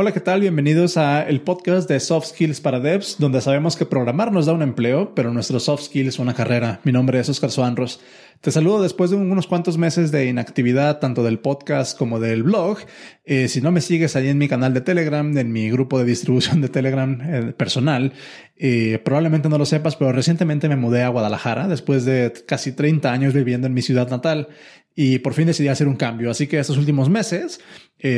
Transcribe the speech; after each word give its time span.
Hola, 0.00 0.12
¿qué 0.12 0.20
tal? 0.20 0.42
Bienvenidos 0.42 0.96
a 0.96 1.28
el 1.28 1.40
podcast 1.40 1.88
de 1.88 1.98
Soft 1.98 2.28
Skills 2.28 2.60
para 2.60 2.78
Devs, 2.78 3.16
donde 3.18 3.40
sabemos 3.40 3.74
que 3.74 3.84
programar 3.84 4.30
nos 4.30 4.46
da 4.46 4.52
un 4.52 4.62
empleo, 4.62 5.12
pero 5.12 5.32
nuestro 5.32 5.58
soft 5.58 5.86
skills 5.86 6.20
una 6.20 6.34
carrera. 6.34 6.78
Mi 6.84 6.92
nombre 6.92 7.18
es 7.18 7.28
Oscar 7.28 7.50
Soanros. 7.50 7.98
Te 8.40 8.52
saludo 8.52 8.80
después 8.80 9.10
de 9.10 9.16
unos 9.16 9.48
cuantos 9.48 9.76
meses 9.76 10.12
de 10.12 10.26
inactividad, 10.26 11.00
tanto 11.00 11.24
del 11.24 11.40
podcast 11.40 11.98
como 11.98 12.20
del 12.20 12.44
blog. 12.44 12.78
Eh, 13.24 13.48
si 13.48 13.60
no 13.60 13.72
me 13.72 13.80
sigues 13.80 14.14
ahí 14.14 14.28
en 14.28 14.38
mi 14.38 14.46
canal 14.46 14.72
de 14.72 14.82
Telegram, 14.82 15.36
en 15.36 15.50
mi 15.50 15.68
grupo 15.68 15.98
de 15.98 16.04
distribución 16.04 16.60
de 16.60 16.68
Telegram 16.68 17.20
eh, 17.20 17.52
personal, 17.54 18.12
eh, 18.56 19.00
probablemente 19.04 19.48
no 19.48 19.58
lo 19.58 19.66
sepas, 19.66 19.96
pero 19.96 20.12
recientemente 20.12 20.68
me 20.68 20.76
mudé 20.76 21.02
a 21.02 21.08
Guadalajara 21.08 21.66
después 21.66 22.04
de 22.04 22.32
casi 22.46 22.70
30 22.70 23.10
años 23.10 23.34
viviendo 23.34 23.66
en 23.66 23.74
mi 23.74 23.82
ciudad 23.82 24.08
natal 24.08 24.46
y 24.94 25.20
por 25.20 25.34
fin 25.34 25.46
decidí 25.46 25.68
hacer 25.68 25.88
un 25.88 25.96
cambio. 25.96 26.30
Así 26.30 26.46
que 26.46 26.58
estos 26.58 26.76
últimos 26.76 27.08
meses 27.08 27.60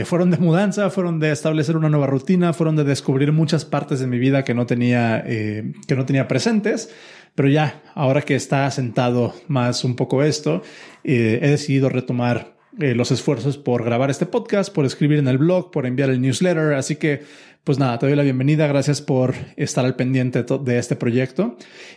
fueron 0.05 0.31
de 0.31 0.37
mudanza, 0.37 0.91
fueron 0.91 1.21
de 1.21 1.31
establecer 1.31 1.77
una 1.77 1.89
nueva 1.89 2.07
rutina, 2.07 2.53
fueron 2.53 2.77
de 2.77 2.85
descubrir 2.85 3.33
muchas 3.33 3.65
partes 3.65 4.01
de 4.01 4.07
mi 4.07 4.19
vida 4.19 4.45
que 4.45 4.55
no 4.55 4.67
tenía, 4.67 5.25
que 5.25 5.97
no 5.97 6.07
tenía 6.07 6.29
presentes. 6.29 6.91
Pero 7.35 7.49
ya, 7.49 7.83
ahora 7.95 8.23
que 8.23 8.35
está 8.35 8.67
asentado 8.67 9.35
más 9.49 9.85
un 9.85 9.97
poco 9.97 10.23
esto, 10.23 10.63
eh, 11.05 11.39
he 11.43 11.49
decidido 11.49 11.89
retomar 11.89 12.57
eh, 12.79 12.95
los 12.95 13.11
esfuerzos 13.11 13.57
por 13.59 13.85
grabar 13.85 14.11
este 14.11 14.27
podcast, 14.27 14.73
por 14.73 14.85
escribir 14.85 15.19
en 15.19 15.29
el 15.29 15.39
blog, 15.39 15.71
por 15.71 15.87
enviar 15.87 16.11
el 16.11 16.21
newsletter. 16.21 16.75
Así 16.75 16.97
que, 16.97 17.23
pues 17.65 17.79
nada, 17.79 17.99
te 17.99 18.07
doy 18.07 18.17
la 18.17 18.23
bienvenida. 18.23 18.67
Gracias 18.67 19.01
por 19.01 19.35
estar 19.57 19.85
al 19.85 19.97
pendiente 19.97 20.43
de 20.43 20.79
este 20.79 20.97
proyecto. 20.97 21.57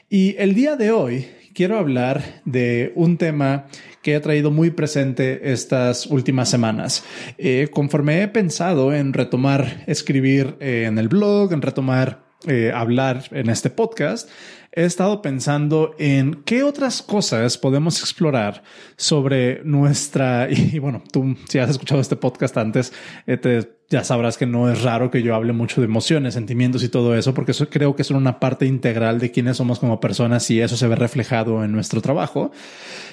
Y 0.09 0.35
el 0.37 0.53
día 0.53 0.75
de 0.75 0.91
hoy 0.91 1.27
quiero 1.53 1.77
hablar 1.77 2.41
de 2.45 2.91
un 2.95 3.17
tema 3.17 3.67
que 4.03 4.15
he 4.15 4.19
traído 4.19 4.51
muy 4.51 4.69
presente 4.69 5.51
estas 5.51 6.05
últimas 6.05 6.49
semanas. 6.49 7.03
Eh, 7.39 7.69
conforme 7.71 8.21
he 8.21 8.27
pensado 8.27 8.93
en 8.93 9.13
retomar 9.13 9.83
escribir 9.87 10.57
en 10.59 10.99
el 10.99 11.07
blog, 11.07 11.53
en 11.53 11.61
retomar 11.61 12.21
hablar 12.73 13.23
en 13.31 13.49
este 13.49 13.69
podcast, 13.69 14.29
he 14.75 14.85
estado 14.85 15.21
pensando 15.21 15.95
en 15.99 16.43
qué 16.43 16.63
otras 16.63 17.01
cosas 17.01 17.57
podemos 17.57 17.99
explorar 17.99 18.63
sobre 18.97 19.63
nuestra, 19.63 20.47
y, 20.51 20.79
bueno, 20.79 21.03
tú 21.11 21.35
si 21.47 21.59
has 21.59 21.69
escuchado 21.69 22.01
este 22.01 22.15
podcast 22.15 22.57
antes, 22.57 22.91
eh, 23.27 23.37
te 23.37 23.82
ya 23.93 24.03
sabrás 24.03 24.37
que 24.37 24.47
no 24.47 24.71
es 24.71 24.81
raro 24.81 25.11
que 25.11 25.21
yo 25.21 25.35
hable 25.35 25.53
mucho 25.53 25.79
de 25.79 25.85
emociones, 25.85 26.33
sentimientos 26.33 26.83
y 26.83 26.89
todo 26.89 27.15
eso, 27.15 27.35
porque 27.35 27.51
eso 27.51 27.69
creo 27.69 27.95
que 27.95 28.03
son 28.03 28.17
una 28.17 28.39
parte 28.39 28.65
integral 28.65 29.19
de 29.19 29.29
quiénes 29.29 29.57
somos 29.57 29.77
como 29.77 29.99
personas 29.99 30.49
y 30.49 30.59
eso 30.59 30.75
se 30.75 30.87
ve 30.87 30.95
reflejado 30.95 31.63
en 31.63 31.71
nuestro 31.71 32.01
trabajo. 32.01 32.51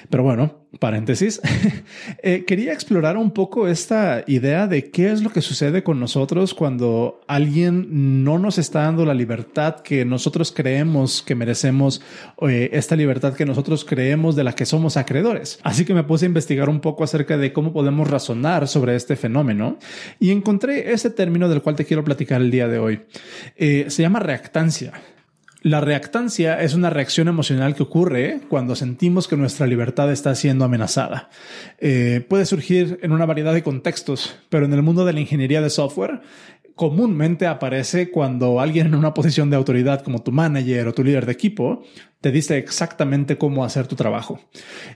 Pero 0.09 0.23
bueno, 0.23 0.65
paréntesis, 0.79 1.39
eh, 2.23 2.45
quería 2.47 2.73
explorar 2.73 3.15
un 3.15 3.29
poco 3.29 3.67
esta 3.67 4.23
idea 4.25 4.65
de 4.65 4.89
qué 4.89 5.11
es 5.11 5.21
lo 5.21 5.29
que 5.29 5.41
sucede 5.41 5.83
con 5.83 5.99
nosotros 5.99 6.55
cuando 6.55 7.21
alguien 7.27 8.23
no 8.23 8.39
nos 8.39 8.57
está 8.57 8.81
dando 8.81 9.05
la 9.05 9.13
libertad 9.13 9.81
que 9.81 10.03
nosotros 10.03 10.51
creemos 10.51 11.21
que 11.21 11.35
merecemos, 11.35 12.01
eh, 12.49 12.71
esta 12.73 12.95
libertad 12.95 13.35
que 13.35 13.45
nosotros 13.45 13.85
creemos 13.85 14.35
de 14.35 14.43
la 14.43 14.53
que 14.53 14.65
somos 14.65 14.97
acreedores. 14.97 15.59
Así 15.61 15.85
que 15.85 15.93
me 15.93 16.03
puse 16.03 16.25
a 16.25 16.29
investigar 16.29 16.69
un 16.69 16.79
poco 16.79 17.03
acerca 17.03 17.37
de 17.37 17.53
cómo 17.53 17.71
podemos 17.71 18.09
razonar 18.09 18.67
sobre 18.67 18.95
este 18.95 19.15
fenómeno 19.15 19.77
y 20.19 20.31
encontré 20.31 20.70
ese 20.79 21.09
término 21.09 21.49
del 21.49 21.61
cual 21.61 21.75
te 21.75 21.85
quiero 21.85 22.03
platicar 22.03 22.41
el 22.41 22.51
día 22.51 22.67
de 22.67 22.79
hoy. 22.79 23.01
Eh, 23.55 23.85
se 23.89 24.01
llama 24.01 24.19
reactancia. 24.19 24.93
La 25.63 25.79
reactancia 25.79 26.59
es 26.59 26.73
una 26.73 26.89
reacción 26.89 27.27
emocional 27.27 27.75
que 27.75 27.83
ocurre 27.83 28.41
cuando 28.49 28.75
sentimos 28.75 29.27
que 29.27 29.37
nuestra 29.37 29.67
libertad 29.67 30.11
está 30.11 30.33
siendo 30.33 30.65
amenazada. 30.65 31.29
Eh, 31.77 32.25
puede 32.27 32.47
surgir 32.47 32.99
en 33.03 33.11
una 33.11 33.27
variedad 33.27 33.53
de 33.53 33.61
contextos, 33.61 34.35
pero 34.49 34.65
en 34.65 34.73
el 34.73 34.81
mundo 34.81 35.05
de 35.05 35.13
la 35.13 35.19
ingeniería 35.19 35.61
de 35.61 35.69
software 35.69 36.21
comúnmente 36.73 37.45
aparece 37.45 38.09
cuando 38.09 38.59
alguien 38.59 38.87
en 38.87 38.95
una 38.95 39.13
posición 39.13 39.51
de 39.51 39.55
autoridad 39.55 40.01
como 40.01 40.23
tu 40.23 40.31
manager 40.31 40.87
o 40.87 40.93
tu 40.93 41.03
líder 41.03 41.27
de 41.27 41.33
equipo 41.33 41.83
te 42.21 42.31
dice 42.31 42.59
exactamente 42.59 43.39
cómo 43.39 43.65
hacer 43.65 43.87
tu 43.87 43.95
trabajo. 43.95 44.39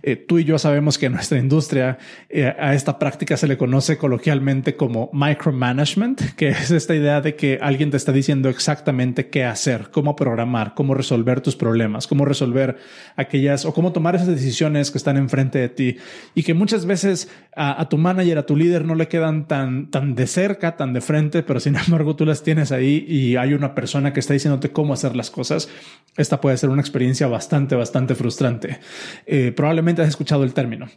Eh, 0.03 0.16
tú 0.16 0.38
y 0.38 0.44
yo 0.44 0.59
sabemos 0.59 1.00
que 1.00 1.07
en 1.07 1.13
nuestra 1.13 1.39
industria 1.39 1.97
eh, 2.29 2.53
a 2.57 2.75
esta 2.75 3.00
práctica 3.00 3.35
se 3.35 3.47
le 3.47 3.57
conoce 3.57 3.97
coloquialmente 3.97 4.75
como 4.75 5.09
micromanagement, 5.11 6.35
que 6.35 6.50
es 6.50 6.69
esta 6.69 6.94
idea 6.94 7.22
de 7.22 7.35
que 7.35 7.57
alguien 7.59 7.89
te 7.89 7.97
está 7.97 8.11
diciendo 8.11 8.47
exactamente 8.47 9.29
qué 9.29 9.44
hacer, 9.44 9.89
cómo 9.91 10.16
programar, 10.16 10.75
cómo 10.75 10.94
resolver 10.94 11.41
tus 11.41 11.55
problemas, 11.55 12.05
cómo 12.05 12.25
resolver 12.25 12.77
aquellas 13.16 13.66
o 13.66 13.73
cómo 13.73 13.91
tomar 13.91 14.13
esas 14.16 14.27
decisiones 14.27 14.91
que 14.91 15.00
están 15.00 15.17
enfrente 15.17 15.57
de 15.57 15.69
ti 15.69 15.97
y 16.35 16.44
que 16.44 16.53
muchas 16.53 16.85
veces 16.85 17.31
a, 17.55 17.81
a 17.81 17.89
tu 17.89 17.97
manager, 17.97 18.38
a 18.38 18.45
tu 18.45 18.55
líder 18.55 18.85
no 18.85 18.94
le 18.94 19.07
quedan 19.07 19.47
tan, 19.47 19.89
tan 19.89 20.13
de 20.13 20.27
cerca, 20.27 20.77
tan 20.77 20.94
de 20.94 21.01
frente, 21.01 21.41
pero 21.41 21.59
sin 21.59 21.75
embargo 21.88 22.16
tú 22.16 22.23
las 22.23 22.44
tienes 22.44 22.71
ahí 22.71 23.03
y 23.07 23.35
hay 23.35 23.55
una 23.55 23.73
persona 23.73 24.13
que 24.13 24.19
está 24.19 24.33
diciéndote 24.33 24.71
cómo 24.71 24.94
hacer 24.94 25.16
las 25.16 25.31
cosas. 25.31 25.69
Esta 26.17 26.39
puede 26.39 26.57
ser 26.57 26.69
una 26.69 26.81
experiencia 26.81 27.14
bastante, 27.23 27.75
bastante 27.75 28.15
frustrante. 28.15 28.79
Eh, 29.25 29.53
probablemente 29.55 30.01
has 30.01 30.09
escuchado 30.09 30.43
el 30.43 30.53
término 30.53 30.87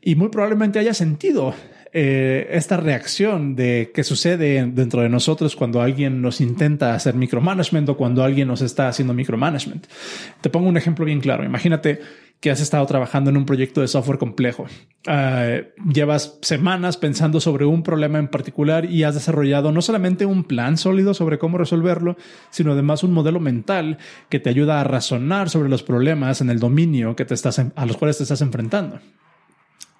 y 0.00 0.14
muy 0.14 0.28
probablemente 0.30 0.78
hayas 0.78 0.96
sentido 0.96 1.54
eh, 1.92 2.48
esta 2.50 2.76
reacción 2.76 3.56
de 3.56 3.90
que 3.94 4.04
sucede 4.04 4.66
dentro 4.66 5.02
de 5.02 5.08
nosotros 5.08 5.56
cuando 5.56 5.80
alguien 5.80 6.20
nos 6.22 6.40
intenta 6.40 6.94
hacer 6.94 7.14
micromanagement 7.14 7.88
o 7.88 7.96
cuando 7.96 8.22
alguien 8.22 8.48
nos 8.48 8.62
está 8.62 8.88
haciendo 8.88 9.14
micromanagement. 9.14 9.86
Te 10.40 10.50
pongo 10.50 10.68
un 10.68 10.76
ejemplo 10.76 11.04
bien 11.04 11.20
claro. 11.20 11.44
Imagínate 11.44 12.00
que 12.40 12.50
has 12.50 12.60
estado 12.60 12.86
trabajando 12.86 13.30
en 13.30 13.36
un 13.36 13.46
proyecto 13.46 13.80
de 13.80 13.88
software 13.88 14.18
complejo. 14.18 14.66
Ah, 15.06 15.56
llevas 15.92 16.38
semanas 16.42 16.96
pensando 16.96 17.40
sobre 17.40 17.64
un 17.64 17.82
problema 17.82 18.18
en 18.18 18.28
particular 18.28 18.84
y 18.84 19.02
has 19.02 19.14
desarrollado 19.14 19.72
no 19.72 19.82
solamente 19.82 20.24
un 20.24 20.44
plan 20.44 20.76
sólido 20.76 21.14
sobre 21.14 21.38
cómo 21.38 21.58
resolverlo, 21.58 22.16
sino 22.50 22.72
además 22.72 23.02
un 23.02 23.12
modelo 23.12 23.40
mental 23.40 23.98
que 24.28 24.38
te 24.38 24.50
ayuda 24.50 24.80
a 24.80 24.84
razonar 24.84 25.50
sobre 25.50 25.68
los 25.68 25.82
problemas 25.82 26.40
en 26.40 26.50
el 26.50 26.60
dominio 26.60 27.16
que 27.16 27.24
te 27.24 27.34
estás, 27.34 27.58
a 27.58 27.86
los 27.86 27.96
cuales 27.96 28.18
te 28.18 28.22
estás 28.22 28.40
enfrentando. 28.40 29.00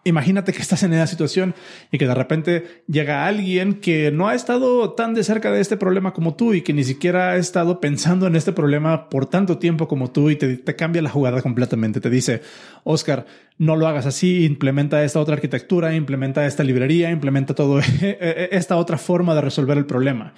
Imagínate 0.08 0.54
que 0.54 0.62
estás 0.62 0.82
en 0.82 0.94
esa 0.94 1.06
situación 1.06 1.54
y 1.92 1.98
que 1.98 2.06
de 2.06 2.14
repente 2.14 2.82
llega 2.86 3.26
alguien 3.26 3.74
que 3.74 4.10
no 4.10 4.26
ha 4.28 4.34
estado 4.34 4.94
tan 4.94 5.12
de 5.12 5.22
cerca 5.22 5.52
de 5.52 5.60
este 5.60 5.76
problema 5.76 6.14
como 6.14 6.34
tú 6.34 6.54
y 6.54 6.62
que 6.62 6.72
ni 6.72 6.82
siquiera 6.82 7.32
ha 7.32 7.36
estado 7.36 7.78
pensando 7.78 8.26
en 8.26 8.34
este 8.34 8.52
problema 8.52 9.10
por 9.10 9.26
tanto 9.26 9.58
tiempo 9.58 9.86
como 9.86 10.10
tú 10.10 10.30
y 10.30 10.36
te, 10.36 10.56
te 10.56 10.76
cambia 10.76 11.02
la 11.02 11.10
jugada 11.10 11.42
completamente. 11.42 12.00
Te 12.00 12.08
dice, 12.08 12.40
Oscar, 12.84 13.26
no 13.58 13.76
lo 13.76 13.86
hagas 13.86 14.06
así, 14.06 14.46
implementa 14.46 15.04
esta 15.04 15.20
otra 15.20 15.34
arquitectura, 15.34 15.94
implementa 15.94 16.46
esta 16.46 16.64
librería, 16.64 17.10
implementa 17.10 17.54
todo 17.54 17.80
esta 18.00 18.76
otra 18.76 18.96
forma 18.96 19.34
de 19.34 19.42
resolver 19.42 19.76
el 19.76 19.84
problema 19.84 20.32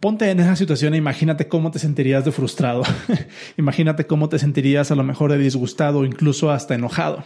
ponte 0.00 0.30
en 0.30 0.40
esa 0.40 0.56
situación 0.56 0.94
e 0.94 0.98
imagínate 0.98 1.48
cómo 1.48 1.70
te 1.70 1.78
sentirías 1.78 2.24
de 2.24 2.32
frustrado. 2.32 2.82
imagínate 3.56 4.06
cómo 4.06 4.28
te 4.28 4.38
sentirías 4.38 4.90
a 4.90 4.94
lo 4.94 5.02
mejor 5.02 5.32
de 5.32 5.38
disgustado 5.38 6.04
incluso 6.04 6.50
hasta 6.50 6.74
enojado. 6.74 7.24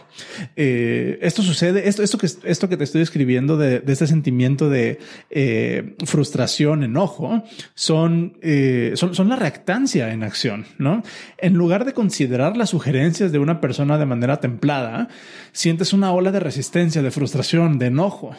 Eh, 0.55 1.19
esto 1.21 1.41
sucede, 1.41 1.89
esto, 1.89 2.01
esto, 2.01 2.17
que, 2.17 2.27
esto 2.43 2.69
que 2.69 2.77
te 2.77 2.83
estoy 2.83 3.01
escribiendo 3.01 3.57
de, 3.57 3.83
este 3.85 4.07
sentimiento 4.07 4.69
de 4.69 4.99
eh, 5.29 5.95
frustración, 6.05 6.83
enojo, 6.83 7.43
son, 7.75 8.37
eh, 8.41 8.93
son, 8.95 9.15
son 9.15 9.27
la 9.27 9.35
reactancia 9.35 10.13
en 10.13 10.23
acción, 10.23 10.65
¿no? 10.77 11.03
En 11.37 11.53
lugar 11.55 11.83
de 11.83 11.93
considerar 11.93 12.55
las 12.55 12.69
sugerencias 12.69 13.31
de 13.31 13.39
una 13.39 13.59
persona 13.59 13.97
de 13.97 14.05
manera 14.05 14.39
templada, 14.39 15.09
sientes 15.51 15.91
una 15.91 16.13
ola 16.13 16.31
de 16.31 16.39
resistencia, 16.39 17.01
de 17.01 17.11
frustración, 17.11 17.79
de 17.79 17.87
enojo. 17.87 18.35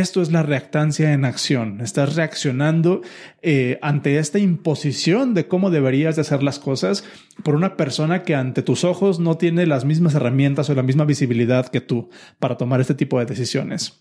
Esto 0.00 0.22
es 0.22 0.32
la 0.32 0.42
reactancia 0.42 1.12
en 1.12 1.24
acción. 1.24 1.80
Estás 1.80 2.16
reaccionando 2.16 3.02
eh, 3.42 3.78
ante 3.80 4.18
esta 4.18 4.40
imposición 4.40 5.34
de 5.34 5.46
cómo 5.46 5.70
deberías 5.70 6.16
de 6.16 6.22
hacer 6.22 6.42
las 6.42 6.58
cosas 6.58 7.04
por 7.44 7.54
una 7.54 7.76
persona 7.76 8.24
que 8.24 8.34
ante 8.34 8.62
tus 8.62 8.82
ojos 8.82 9.20
no 9.20 9.36
tiene 9.36 9.66
las 9.66 9.84
mismas 9.84 10.16
herramientas 10.16 10.68
o 10.68 10.74
la 10.74 10.82
misma 10.82 11.04
visibilidad 11.04 11.68
que 11.68 11.80
tú 11.80 12.10
para 12.40 12.56
tomar 12.56 12.80
este 12.80 12.94
tipo 12.94 13.20
de 13.20 13.26
decisiones. 13.26 14.00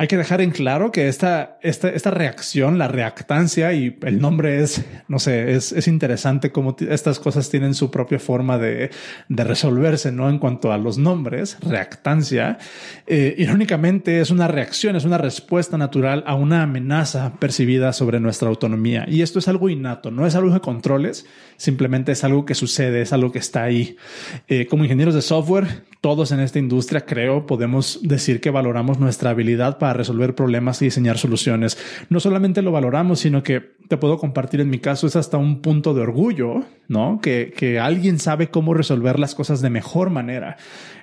Hay 0.00 0.06
que 0.06 0.16
dejar 0.16 0.40
en 0.40 0.52
claro 0.52 0.92
que 0.92 1.08
esta, 1.08 1.58
esta, 1.60 1.88
esta 1.88 2.12
reacción, 2.12 2.78
la 2.78 2.86
reactancia 2.86 3.72
y 3.72 3.98
el 4.02 4.20
nombre 4.20 4.62
es, 4.62 4.84
no 5.08 5.18
sé, 5.18 5.54
es, 5.54 5.72
es 5.72 5.88
interesante 5.88 6.52
cómo 6.52 6.76
estas 6.88 7.18
cosas 7.18 7.50
tienen 7.50 7.74
su 7.74 7.90
propia 7.90 8.20
forma 8.20 8.58
de, 8.58 8.90
de, 9.28 9.44
resolverse, 9.44 10.12
¿no? 10.12 10.30
En 10.30 10.38
cuanto 10.38 10.70
a 10.70 10.78
los 10.78 10.98
nombres, 10.98 11.58
reactancia, 11.62 12.58
eh, 13.08 13.34
irónicamente 13.38 14.20
es 14.20 14.30
una 14.30 14.46
reacción, 14.46 14.94
es 14.94 15.04
una 15.04 15.17
respuesta 15.18 15.76
natural 15.76 16.24
a 16.26 16.34
una 16.34 16.62
amenaza 16.62 17.34
percibida 17.38 17.92
sobre 17.92 18.20
nuestra 18.20 18.48
autonomía. 18.48 19.04
Y 19.06 19.22
esto 19.22 19.38
es 19.38 19.48
algo 19.48 19.68
innato, 19.68 20.10
no 20.10 20.26
es 20.26 20.34
algo 20.34 20.50
de 20.50 20.60
controles, 20.60 21.26
simplemente 21.56 22.12
es 22.12 22.24
algo 22.24 22.46
que 22.46 22.54
sucede, 22.54 23.02
es 23.02 23.12
algo 23.12 23.30
que 23.30 23.38
está 23.38 23.64
ahí. 23.64 23.96
Eh, 24.48 24.66
como 24.66 24.84
ingenieros 24.84 25.14
de 25.14 25.22
software, 25.22 25.84
todos 26.00 26.32
en 26.32 26.40
esta 26.40 26.58
industria, 26.58 27.04
creo, 27.04 27.46
podemos 27.46 28.00
decir 28.02 28.40
que 28.40 28.50
valoramos 28.50 28.98
nuestra 28.98 29.30
habilidad 29.30 29.78
para 29.78 29.92
resolver 29.92 30.34
problemas 30.34 30.80
y 30.80 30.86
diseñar 30.86 31.18
soluciones. 31.18 31.76
No 32.08 32.20
solamente 32.20 32.62
lo 32.62 32.72
valoramos, 32.72 33.20
sino 33.20 33.42
que 33.42 33.76
te 33.88 33.96
puedo 33.96 34.18
compartir 34.18 34.60
en 34.60 34.70
mi 34.70 34.78
caso 34.78 35.06
es 35.06 35.16
hasta 35.16 35.38
un 35.38 35.60
punto 35.60 35.94
de 35.94 36.02
orgullo, 36.02 36.64
¿no? 36.88 37.20
Que, 37.20 37.52
que 37.56 37.80
alguien 37.80 38.18
sabe 38.18 38.48
cómo 38.48 38.74
resolver 38.74 39.18
las 39.18 39.34
cosas 39.34 39.60
de 39.60 39.70
mejor 39.70 40.10
manera. 40.10 40.56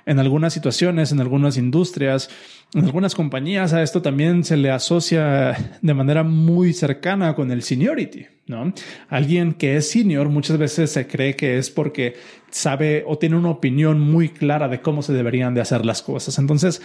En 0.06 0.18
algunas 0.20 0.52
situaciones, 0.52 1.12
en 1.12 1.20
algunas 1.20 1.56
industrias, 1.56 2.30
en 2.74 2.84
algunas 2.84 3.14
compañías 3.14 3.72
a 3.72 3.82
esto 3.82 4.02
también 4.02 4.44
se 4.44 4.56
le 4.56 4.70
asocia 4.70 5.78
de 5.80 5.94
manera 5.94 6.22
muy 6.24 6.72
cercana 6.72 7.34
con 7.34 7.50
el 7.50 7.62
seniority, 7.62 8.26
¿no? 8.46 8.72
Alguien 9.08 9.54
que 9.54 9.76
es 9.76 9.90
senior 9.90 10.28
muchas 10.28 10.58
veces 10.58 10.90
se 10.90 11.06
cree 11.06 11.36
que 11.36 11.58
es 11.58 11.70
porque 11.70 12.16
sabe 12.50 13.04
o 13.06 13.18
tiene 13.18 13.36
una 13.36 13.50
opinión 13.50 14.00
muy 14.00 14.28
clara 14.28 14.68
de 14.68 14.80
cómo 14.80 15.02
se 15.02 15.12
deberían 15.12 15.54
de 15.54 15.60
hacer 15.60 15.86
las 15.86 16.02
cosas. 16.02 16.38
Entonces, 16.38 16.82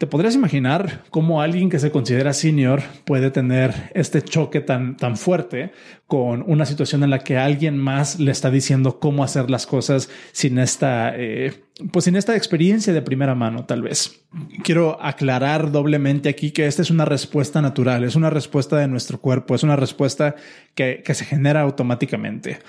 te 0.00 0.06
podrías 0.06 0.34
imaginar 0.34 1.04
cómo 1.10 1.42
alguien 1.42 1.68
que 1.68 1.78
se 1.78 1.90
considera 1.90 2.32
senior 2.32 2.80
puede 3.04 3.30
tener 3.30 3.90
este 3.92 4.22
choque 4.22 4.62
tan, 4.62 4.96
tan 4.96 5.18
fuerte 5.18 5.72
con 6.06 6.42
una 6.46 6.64
situación 6.64 7.04
en 7.04 7.10
la 7.10 7.18
que 7.18 7.36
alguien 7.36 7.76
más 7.76 8.18
le 8.18 8.30
está 8.30 8.50
diciendo 8.50 8.98
cómo 8.98 9.22
hacer 9.22 9.50
las 9.50 9.66
cosas 9.66 10.08
sin 10.32 10.58
esta, 10.58 11.12
eh, 11.14 11.52
pues 11.92 12.06
sin 12.06 12.16
esta 12.16 12.34
experiencia 12.34 12.94
de 12.94 13.02
primera 13.02 13.34
mano, 13.34 13.66
tal 13.66 13.82
vez. 13.82 14.24
Quiero 14.64 14.96
aclarar 15.02 15.70
doblemente 15.70 16.30
aquí 16.30 16.50
que 16.50 16.66
esta 16.66 16.80
es 16.80 16.90
una 16.90 17.04
respuesta 17.04 17.60
natural, 17.60 18.02
es 18.02 18.16
una 18.16 18.30
respuesta 18.30 18.78
de 18.78 18.88
nuestro 18.88 19.20
cuerpo, 19.20 19.54
es 19.54 19.64
una 19.64 19.76
respuesta 19.76 20.34
que, 20.74 21.02
que 21.04 21.12
se 21.12 21.26
genera 21.26 21.60
automáticamente. 21.60 22.60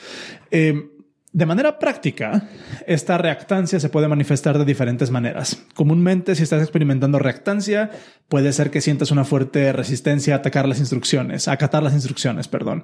Eh, 0.51 0.90
de 1.33 1.45
manera 1.45 1.79
práctica, 1.79 2.49
esta 2.87 3.17
reactancia 3.17 3.79
se 3.79 3.87
puede 3.87 4.09
manifestar 4.09 4.57
de 4.57 4.65
diferentes 4.65 5.11
maneras. 5.11 5.63
Comúnmente, 5.75 6.35
si 6.35 6.43
estás 6.43 6.61
experimentando 6.61 7.19
reactancia, 7.19 7.89
puede 8.27 8.51
ser 8.51 8.69
que 8.69 8.81
sientas 8.81 9.11
una 9.11 9.23
fuerte 9.23 9.71
resistencia 9.71 10.33
a 10.33 10.37
atacar 10.37 10.67
las 10.67 10.79
instrucciones, 10.79 11.47
a 11.47 11.53
acatar 11.53 11.83
las 11.83 11.93
instrucciones, 11.93 12.49
perdón. 12.49 12.83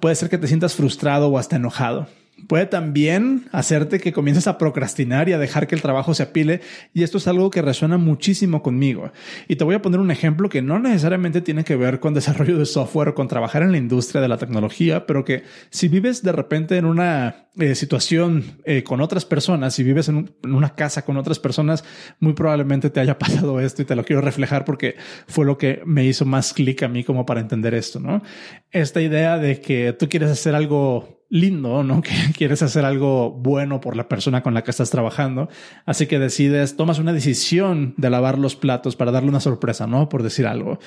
Puede 0.00 0.14
ser 0.14 0.30
que 0.30 0.38
te 0.38 0.48
sientas 0.48 0.74
frustrado 0.74 1.28
o 1.28 1.38
hasta 1.38 1.56
enojado. 1.56 2.08
Puede 2.48 2.66
también 2.66 3.44
hacerte 3.52 4.00
que 4.00 4.12
comiences 4.12 4.46
a 4.46 4.58
procrastinar 4.58 5.28
y 5.28 5.32
a 5.32 5.38
dejar 5.38 5.66
que 5.66 5.74
el 5.74 5.82
trabajo 5.82 6.14
se 6.14 6.24
apile. 6.24 6.60
Y 6.92 7.02
esto 7.02 7.18
es 7.18 7.28
algo 7.28 7.50
que 7.50 7.62
resuena 7.62 7.98
muchísimo 7.98 8.62
conmigo. 8.62 9.12
Y 9.48 9.56
te 9.56 9.64
voy 9.64 9.74
a 9.74 9.82
poner 9.82 10.00
un 10.00 10.10
ejemplo 10.10 10.48
que 10.48 10.62
no 10.62 10.78
necesariamente 10.78 11.40
tiene 11.40 11.62
que 11.62 11.76
ver 11.76 12.00
con 12.00 12.14
desarrollo 12.22 12.58
de 12.58 12.66
software 12.66 13.10
o 13.10 13.14
con 13.14 13.28
trabajar 13.28 13.62
en 13.62 13.70
la 13.70 13.78
industria 13.78 14.20
de 14.20 14.28
la 14.28 14.38
tecnología, 14.38 15.06
pero 15.06 15.24
que 15.24 15.44
si 15.70 15.88
vives 15.88 16.22
de 16.22 16.32
repente 16.32 16.76
en 16.78 16.86
una 16.86 17.48
eh, 17.58 17.74
situación 17.74 18.44
eh, 18.64 18.82
con 18.82 19.00
otras 19.02 19.24
personas, 19.24 19.74
si 19.74 19.82
vives 19.82 20.08
en, 20.08 20.34
en, 20.42 20.54
una 20.54 20.74
casa 20.74 21.04
con 21.04 21.18
otras 21.18 21.38
personas, 21.38 21.84
muy 22.18 22.32
probablemente 22.32 22.90
te 22.90 23.00
haya 23.00 23.18
pasado 23.18 23.60
esto 23.60 23.82
y 23.82 23.84
te 23.84 23.94
lo 23.94 24.04
quiero 24.04 24.22
reflejar 24.22 24.64
porque 24.64 24.96
fue 25.26 25.44
lo 25.44 25.58
que 25.58 25.82
me 25.84 26.04
hizo 26.06 26.24
más 26.24 26.54
clic 26.54 26.82
a 26.82 26.88
mí 26.88 27.04
como 27.04 27.26
para 27.26 27.40
entender 27.40 27.74
esto, 27.74 28.00
¿no? 28.00 28.22
Esta 28.70 29.00
idea 29.00 29.38
de 29.38 29.60
que 29.60 29.92
tú 29.92 30.08
quieres 30.08 30.30
hacer 30.30 30.54
algo 30.54 31.21
lindo, 31.32 31.82
¿no? 31.82 32.02
Que 32.12 32.12
quieres 32.36 32.62
hacer 32.62 32.84
algo 32.84 33.30
bueno 33.30 33.80
por 33.80 33.96
la 33.96 34.06
persona 34.06 34.42
con 34.42 34.52
la 34.52 34.62
que 34.62 34.70
estás 34.70 34.90
trabajando. 34.90 35.48
Así 35.86 36.06
que 36.06 36.18
decides, 36.18 36.76
tomas 36.76 36.98
una 36.98 37.12
decisión 37.12 37.94
de 37.96 38.10
lavar 38.10 38.38
los 38.38 38.54
platos 38.54 38.96
para 38.96 39.10
darle 39.10 39.30
una 39.30 39.40
sorpresa, 39.40 39.86
¿no? 39.86 40.08
Por 40.10 40.22
decir 40.22 40.46
algo. 40.46 40.78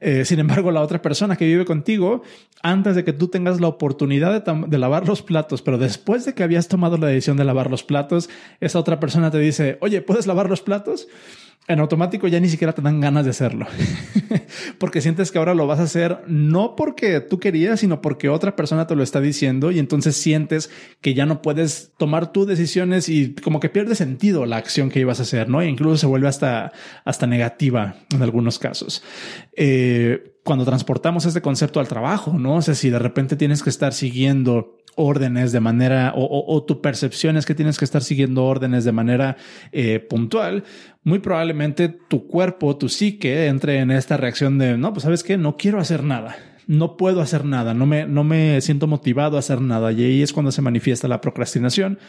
Eh, 0.00 0.26
sin 0.26 0.38
embargo, 0.38 0.70
la 0.70 0.82
otra 0.82 1.00
persona 1.00 1.36
que 1.36 1.46
vive 1.46 1.64
contigo, 1.64 2.22
antes 2.62 2.94
de 2.94 3.04
que 3.04 3.14
tú 3.14 3.28
tengas 3.28 3.58
la 3.60 3.68
oportunidad 3.68 4.44
de, 4.44 4.66
de, 4.68 4.78
lavar 4.78 5.08
los 5.08 5.22
platos, 5.22 5.62
pero 5.62 5.78
después 5.78 6.26
de 6.26 6.34
que 6.34 6.42
habías 6.42 6.68
tomado 6.68 6.98
la 6.98 7.06
decisión 7.06 7.38
de 7.38 7.44
lavar 7.44 7.70
los 7.70 7.82
platos, 7.82 8.28
esa 8.60 8.78
otra 8.78 9.00
persona 9.00 9.30
te 9.30 9.38
dice, 9.38 9.78
oye, 9.80 10.02
¿puedes 10.02 10.26
lavar 10.26 10.50
los 10.50 10.60
platos? 10.60 11.08
En 11.68 11.80
automático 11.80 12.28
ya 12.28 12.40
ni 12.40 12.48
siquiera 12.48 12.72
te 12.72 12.82
dan 12.82 13.00
ganas 13.00 13.24
de 13.24 13.30
hacerlo. 13.30 13.66
porque 14.78 15.00
sientes 15.00 15.30
que 15.30 15.38
ahora 15.38 15.54
lo 15.54 15.66
vas 15.66 15.80
a 15.80 15.84
hacer 15.84 16.20
no 16.26 16.76
porque 16.76 17.20
tú 17.20 17.40
querías, 17.40 17.80
sino 17.80 18.00
porque 18.00 18.28
otra 18.28 18.56
persona 18.56 18.86
te 18.86 18.94
lo 18.94 19.02
está 19.02 19.20
diciendo 19.20 19.70
y 19.70 19.78
entonces 19.78 20.16
sientes 20.16 20.70
que 21.00 21.14
ya 21.14 21.26
no 21.26 21.42
puedes 21.42 21.92
tomar 21.98 22.32
tus 22.32 22.46
decisiones 22.46 23.08
y 23.08 23.34
como 23.34 23.60
que 23.60 23.68
pierde 23.68 23.94
sentido 23.94 24.46
la 24.46 24.56
acción 24.56 24.90
que 24.90 25.00
ibas 25.00 25.18
a 25.20 25.22
hacer, 25.22 25.48
¿no? 25.48 25.60
E 25.60 25.68
incluso 25.68 25.96
se 25.96 26.06
vuelve 26.06 26.28
hasta, 26.28 26.72
hasta 27.04 27.26
negativa 27.26 27.96
en 28.14 28.22
algunos 28.22 28.58
casos. 28.58 29.02
Eh, 29.56 30.35
cuando 30.46 30.64
transportamos 30.64 31.26
este 31.26 31.42
concepto 31.42 31.80
al 31.80 31.88
trabajo, 31.88 32.32
¿no? 32.38 32.54
O 32.54 32.62
sea, 32.62 32.74
si 32.74 32.88
de 32.88 32.98
repente 32.98 33.36
tienes 33.36 33.62
que 33.62 33.68
estar 33.68 33.92
siguiendo 33.92 34.78
órdenes 34.94 35.52
de 35.52 35.60
manera 35.60 36.14
o, 36.16 36.64
tu 36.66 36.80
percepción 36.80 37.36
es 37.36 37.44
que 37.44 37.54
tienes 37.54 37.76
que 37.76 37.84
estar 37.84 38.02
siguiendo 38.02 38.46
órdenes 38.46 38.84
de 38.84 38.92
manera 38.92 39.36
eh, 39.72 40.00
puntual, 40.00 40.64
muy 41.04 41.18
probablemente 41.18 41.88
tu 41.90 42.26
cuerpo, 42.26 42.78
tu 42.78 42.88
psique 42.88 43.48
entre 43.48 43.80
en 43.80 43.90
esta 43.90 44.16
reacción 44.16 44.56
de 44.56 44.78
no, 44.78 44.94
pues 44.94 45.02
sabes 45.02 45.22
que 45.22 45.36
no 45.36 45.58
quiero 45.58 45.78
hacer 45.78 46.02
nada. 46.02 46.36
No 46.66 46.96
puedo 46.96 47.20
hacer 47.20 47.44
nada, 47.44 47.74
no 47.74 47.86
me, 47.86 48.06
no 48.06 48.24
me 48.24 48.60
siento 48.60 48.88
motivado 48.88 49.36
a 49.36 49.40
hacer 49.40 49.60
nada. 49.60 49.92
Y 49.92 50.02
ahí 50.02 50.22
es 50.22 50.32
cuando 50.32 50.50
se 50.50 50.62
manifiesta 50.62 51.06
la 51.06 51.20
procrastinación, 51.20 52.00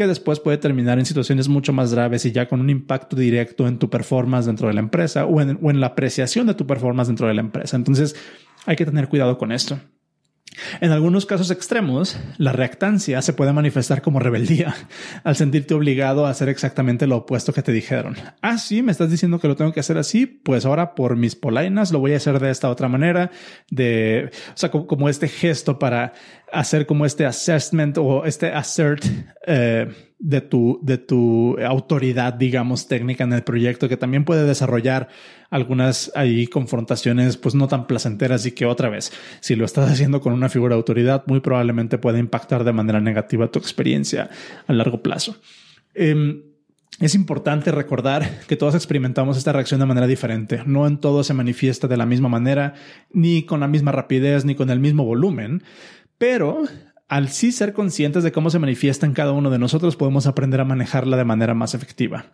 que 0.00 0.06
después 0.06 0.40
puede 0.40 0.56
terminar 0.56 0.98
en 0.98 1.04
situaciones 1.04 1.46
mucho 1.46 1.74
más 1.74 1.92
graves 1.92 2.24
y 2.24 2.32
ya 2.32 2.48
con 2.48 2.58
un 2.58 2.70
impacto 2.70 3.16
directo 3.16 3.68
en 3.68 3.78
tu 3.78 3.90
performance 3.90 4.46
dentro 4.46 4.68
de 4.68 4.72
la 4.72 4.80
empresa 4.80 5.26
o 5.26 5.42
en, 5.42 5.58
o 5.60 5.70
en 5.70 5.78
la 5.78 5.88
apreciación 5.88 6.46
de 6.46 6.54
tu 6.54 6.66
performance 6.66 7.08
dentro 7.08 7.28
de 7.28 7.34
la 7.34 7.42
empresa. 7.42 7.76
Entonces, 7.76 8.16
hay 8.64 8.76
que 8.76 8.86
tener 8.86 9.08
cuidado 9.08 9.36
con 9.36 9.52
esto. 9.52 9.78
En 10.80 10.92
algunos 10.92 11.26
casos 11.26 11.50
extremos, 11.50 12.18
la 12.38 12.52
reactancia 12.52 13.20
se 13.22 13.32
puede 13.32 13.52
manifestar 13.52 14.02
como 14.02 14.18
rebeldía, 14.18 14.74
al 15.24 15.36
sentirte 15.36 15.74
obligado 15.74 16.26
a 16.26 16.30
hacer 16.30 16.48
exactamente 16.48 17.06
lo 17.06 17.18
opuesto 17.18 17.52
que 17.52 17.62
te 17.62 17.72
dijeron. 17.72 18.16
Ah, 18.42 18.58
sí, 18.58 18.82
me 18.82 18.92
estás 18.92 19.10
diciendo 19.10 19.40
que 19.40 19.48
lo 19.48 19.56
tengo 19.56 19.72
que 19.72 19.80
hacer 19.80 19.98
así, 19.98 20.26
pues 20.26 20.64
ahora 20.64 20.94
por 20.94 21.16
mis 21.16 21.36
polainas 21.36 21.92
lo 21.92 21.98
voy 21.98 22.14
a 22.14 22.16
hacer 22.16 22.38
de 22.38 22.50
esta 22.50 22.70
otra 22.70 22.88
manera, 22.88 23.30
de, 23.70 24.30
o 24.54 24.56
sea, 24.56 24.70
como, 24.70 25.08
este 25.08 25.28
gesto 25.28 25.78
para 25.78 26.12
hacer 26.52 26.86
como 26.86 27.06
este 27.06 27.26
assessment 27.26 27.98
o 27.98 28.24
este 28.24 28.52
assert 28.52 29.04
eh, 29.46 29.88
de 30.20 30.42
tu, 30.42 30.78
de 30.82 30.98
tu 30.98 31.56
autoridad, 31.58 32.34
digamos, 32.34 32.86
técnica 32.86 33.24
en 33.24 33.32
el 33.32 33.42
proyecto, 33.42 33.88
que 33.88 33.96
también 33.96 34.24
puede 34.24 34.44
desarrollar 34.44 35.08
algunas 35.48 36.12
ahí 36.14 36.46
confrontaciones, 36.46 37.38
pues 37.38 37.54
no 37.54 37.66
tan 37.66 37.86
placenteras 37.86 38.44
y 38.46 38.52
que 38.52 38.66
otra 38.66 38.90
vez, 38.90 39.12
si 39.40 39.56
lo 39.56 39.64
estás 39.64 39.90
haciendo 39.90 40.20
con 40.20 40.34
una 40.34 40.50
figura 40.50 40.74
de 40.74 40.78
autoridad, 40.78 41.24
muy 41.26 41.40
probablemente 41.40 41.98
puede 41.98 42.18
impactar 42.18 42.64
de 42.64 42.72
manera 42.72 43.00
negativa 43.00 43.50
tu 43.50 43.58
experiencia 43.58 44.30
a 44.66 44.72
largo 44.72 45.02
plazo. 45.02 45.36
Eh, 45.94 46.44
es 47.00 47.14
importante 47.14 47.72
recordar 47.72 48.40
que 48.46 48.56
todos 48.56 48.74
experimentamos 48.74 49.38
esta 49.38 49.52
reacción 49.52 49.80
de 49.80 49.86
manera 49.86 50.06
diferente. 50.06 50.62
No 50.66 50.86
en 50.86 50.98
todo 50.98 51.24
se 51.24 51.32
manifiesta 51.32 51.88
de 51.88 51.96
la 51.96 52.04
misma 52.04 52.28
manera, 52.28 52.74
ni 53.10 53.44
con 53.44 53.60
la 53.60 53.68
misma 53.68 53.90
rapidez, 53.90 54.44
ni 54.44 54.54
con 54.54 54.68
el 54.68 54.80
mismo 54.80 55.04
volumen, 55.04 55.62
pero 56.18 56.64
al 57.10 57.28
sí 57.28 57.50
ser 57.50 57.72
conscientes 57.72 58.22
de 58.22 58.30
cómo 58.30 58.50
se 58.50 58.60
manifiesta 58.60 59.04
en 59.04 59.14
cada 59.14 59.32
uno 59.32 59.50
de 59.50 59.58
nosotros, 59.58 59.96
podemos 59.96 60.28
aprender 60.28 60.60
a 60.60 60.64
manejarla 60.64 61.16
de 61.16 61.24
manera 61.24 61.54
más 61.54 61.74
efectiva. 61.74 62.26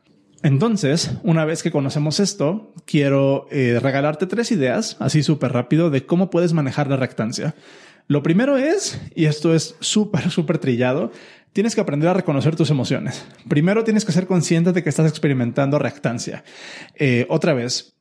Entonces, 0.42 1.12
una 1.22 1.46
vez 1.46 1.62
que 1.62 1.70
conocemos 1.70 2.20
esto, 2.20 2.74
quiero 2.84 3.48
eh, 3.50 3.80
regalarte 3.82 4.26
tres 4.26 4.52
ideas, 4.52 4.98
así 5.00 5.22
súper 5.22 5.54
rápido, 5.54 5.88
de 5.88 6.04
cómo 6.04 6.28
puedes 6.28 6.52
manejar 6.52 6.88
la 6.88 6.96
reactancia. 6.96 7.54
Lo 8.06 8.22
primero 8.22 8.58
es, 8.58 9.00
y 9.14 9.24
esto 9.24 9.54
es 9.54 9.76
súper, 9.80 10.30
súper 10.30 10.58
trillado, 10.58 11.10
tienes 11.54 11.74
que 11.74 11.80
aprender 11.80 12.10
a 12.10 12.14
reconocer 12.14 12.54
tus 12.54 12.68
emociones. 12.68 13.26
Primero 13.48 13.82
tienes 13.82 14.04
que 14.04 14.12
ser 14.12 14.26
consciente 14.26 14.74
de 14.74 14.82
que 14.82 14.90
estás 14.90 15.08
experimentando 15.08 15.78
reactancia. 15.78 16.44
Eh, 16.96 17.24
otra 17.30 17.54
vez, 17.54 17.95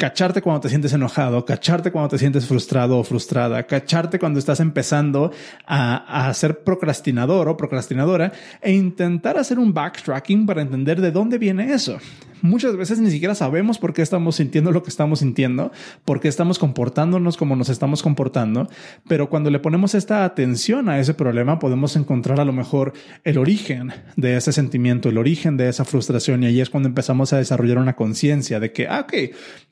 cacharte 0.00 0.40
cuando 0.40 0.60
te 0.60 0.70
sientes 0.70 0.94
enojado, 0.94 1.44
cacharte 1.44 1.92
cuando 1.92 2.08
te 2.08 2.16
sientes 2.16 2.46
frustrado 2.46 2.96
o 2.98 3.04
frustrada, 3.04 3.66
cacharte 3.66 4.18
cuando 4.18 4.38
estás 4.38 4.58
empezando 4.58 5.30
a, 5.66 6.28
a, 6.28 6.32
ser 6.32 6.64
procrastinador 6.64 7.50
o 7.50 7.56
procrastinadora 7.58 8.32
e 8.62 8.72
intentar 8.72 9.36
hacer 9.36 9.58
un 9.58 9.74
backtracking 9.74 10.46
para 10.46 10.62
entender 10.62 11.02
de 11.02 11.10
dónde 11.10 11.36
viene 11.36 11.74
eso. 11.74 11.98
Muchas 12.42 12.74
veces 12.76 12.98
ni 12.98 13.10
siquiera 13.10 13.34
sabemos 13.34 13.76
por 13.76 13.92
qué 13.92 14.00
estamos 14.00 14.36
sintiendo 14.36 14.72
lo 14.72 14.82
que 14.82 14.88
estamos 14.88 15.18
sintiendo, 15.18 15.70
por 16.06 16.20
qué 16.20 16.28
estamos 16.28 16.58
comportándonos 16.58 17.36
como 17.36 17.54
nos 17.54 17.68
estamos 17.68 18.02
comportando, 18.02 18.70
pero 19.06 19.28
cuando 19.28 19.50
le 19.50 19.58
ponemos 19.58 19.94
esta 19.94 20.24
atención 20.24 20.88
a 20.88 20.98
ese 20.98 21.12
problema 21.12 21.58
podemos 21.58 21.96
encontrar 21.96 22.40
a 22.40 22.46
lo 22.46 22.54
mejor 22.54 22.94
el 23.24 23.36
origen 23.36 23.92
de 24.16 24.38
ese 24.38 24.52
sentimiento, 24.52 25.10
el 25.10 25.18
origen 25.18 25.58
de 25.58 25.68
esa 25.68 25.84
frustración 25.84 26.42
y 26.42 26.46
ahí 26.46 26.60
es 26.62 26.70
cuando 26.70 26.88
empezamos 26.88 27.34
a 27.34 27.36
desarrollar 27.36 27.76
una 27.76 27.96
conciencia 27.96 28.58
de 28.58 28.72
que, 28.72 28.88
ah, 28.88 29.00
ok, 29.00 29.12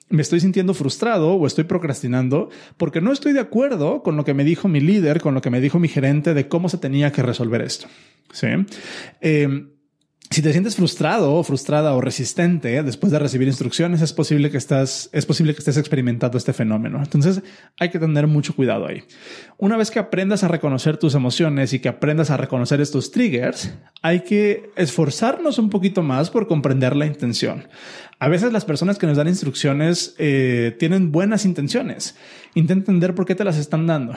me 0.08 0.22
estoy 0.22 0.40
sintiendo 0.40 0.74
frustrado 0.74 1.34
o 1.34 1.46
estoy 1.46 1.64
procrastinando 1.64 2.50
porque 2.76 3.00
no 3.00 3.12
estoy 3.12 3.32
de 3.32 3.40
acuerdo 3.40 4.02
con 4.02 4.16
lo 4.16 4.24
que 4.24 4.34
me 4.34 4.44
dijo 4.44 4.68
mi 4.68 4.80
líder, 4.80 5.20
con 5.20 5.34
lo 5.34 5.40
que 5.40 5.50
me 5.50 5.60
dijo 5.60 5.78
mi 5.78 5.88
gerente 5.88 6.34
de 6.34 6.48
cómo 6.48 6.68
se 6.68 6.78
tenía 6.78 7.12
que 7.12 7.22
resolver 7.22 7.62
esto. 7.62 7.88
Sí. 8.32 8.48
Eh, 9.20 9.66
si 10.30 10.42
te 10.42 10.52
sientes 10.52 10.76
frustrado 10.76 11.35
o 11.35 11.42
frustrada 11.42 11.94
o 11.94 12.00
resistente 12.02 12.82
después 12.82 13.11
de 13.11 13.18
recibir 13.18 13.49
instrucciones, 13.49 14.02
es 14.02 14.12
posible 14.12 14.50
que 14.50 14.58
estás, 14.58 15.08
es 15.12 15.25
posible 15.25 15.54
que 15.54 15.61
estés 15.61 15.78
experimentando 15.78 16.37
este 16.37 16.52
fenómeno. 16.52 16.99
Entonces 17.02 17.42
hay 17.78 17.88
que 17.88 17.99
tener 17.99 18.26
mucho 18.26 18.54
cuidado 18.54 18.87
ahí. 18.87 19.04
Una 19.56 19.78
vez 19.78 19.90
que 19.90 19.99
aprendas 19.99 20.44
a 20.44 20.49
reconocer 20.49 20.99
tus 20.99 21.14
emociones 21.14 21.73
y 21.73 21.78
que 21.78 21.88
aprendas 21.88 22.30
a 22.30 22.37
reconocer 22.37 22.80
estos 22.82 23.11
triggers, 23.11 23.73
hay 24.02 24.20
que 24.20 24.70
esforzarnos 24.76 25.58
un 25.58 25.70
poquito 25.70 26.02
más 26.02 26.28
por 26.28 26.47
comprender 26.47 26.94
la 26.94 27.06
intención. 27.06 27.66
A 28.18 28.28
veces 28.28 28.52
las 28.52 28.66
personas 28.66 28.99
que 28.99 29.06
nos 29.06 29.16
dan 29.16 29.28
instrucciones 29.28 30.14
eh, 30.18 30.76
tienen 30.78 31.11
buenas 31.11 31.47
intenciones. 31.47 32.16
Intenta 32.54 32.90
entender 32.90 33.14
por 33.14 33.25
qué 33.25 33.35
te 33.35 33.44
las 33.44 33.56
están 33.56 33.87
dando 33.87 34.14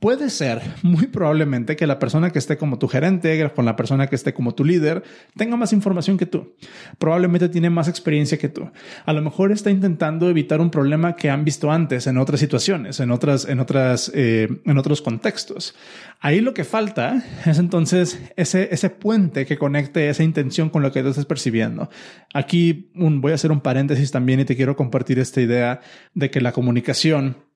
puede 0.00 0.30
ser 0.30 0.62
muy 0.82 1.06
probablemente 1.06 1.76
que 1.76 1.86
la 1.86 1.98
persona 1.98 2.30
que 2.30 2.38
esté 2.38 2.56
como 2.56 2.78
tu 2.78 2.88
gerente, 2.88 3.50
con 3.54 3.66
la 3.66 3.76
persona 3.76 4.08
que 4.08 4.16
esté 4.16 4.32
como 4.34 4.54
tu 4.54 4.64
líder, 4.64 5.04
tenga 5.36 5.56
más 5.56 5.72
información 5.72 6.16
que 6.16 6.26
tú. 6.26 6.54
Probablemente 6.98 7.48
tiene 7.48 7.70
más 7.70 7.86
experiencia 7.86 8.38
que 8.38 8.48
tú. 8.48 8.70
A 9.04 9.12
lo 9.12 9.22
mejor 9.22 9.52
está 9.52 9.70
intentando 9.70 10.28
evitar 10.28 10.60
un 10.60 10.70
problema 10.70 11.14
que 11.14 11.30
han 11.30 11.44
visto 11.44 11.70
antes 11.70 12.06
en 12.06 12.16
otras 12.16 12.40
situaciones, 12.40 12.98
en 12.98 13.10
otras, 13.10 13.46
en 13.46 13.60
otras, 13.60 14.10
eh, 14.14 14.48
en 14.64 14.78
otros 14.78 15.02
contextos. 15.02 15.76
Ahí 16.20 16.40
lo 16.40 16.54
que 16.54 16.64
falta 16.64 17.22
es 17.44 17.58
entonces 17.58 18.20
ese, 18.36 18.68
ese 18.72 18.90
puente 18.90 19.44
que 19.44 19.58
conecte 19.58 20.08
esa 20.08 20.24
intención 20.24 20.70
con 20.70 20.82
lo 20.82 20.92
que 20.92 21.02
tú 21.02 21.10
estás 21.10 21.26
percibiendo. 21.26 21.90
Aquí 22.32 22.90
voy 22.94 23.32
a 23.32 23.34
hacer 23.34 23.52
un 23.52 23.60
paréntesis 23.60 24.10
también 24.10 24.40
y 24.40 24.44
te 24.46 24.56
quiero 24.56 24.76
compartir 24.76 25.18
esta 25.18 25.42
idea 25.42 25.80
de 26.14 26.30
que 26.30 26.40
la 26.40 26.52
comunicación 26.52 27.49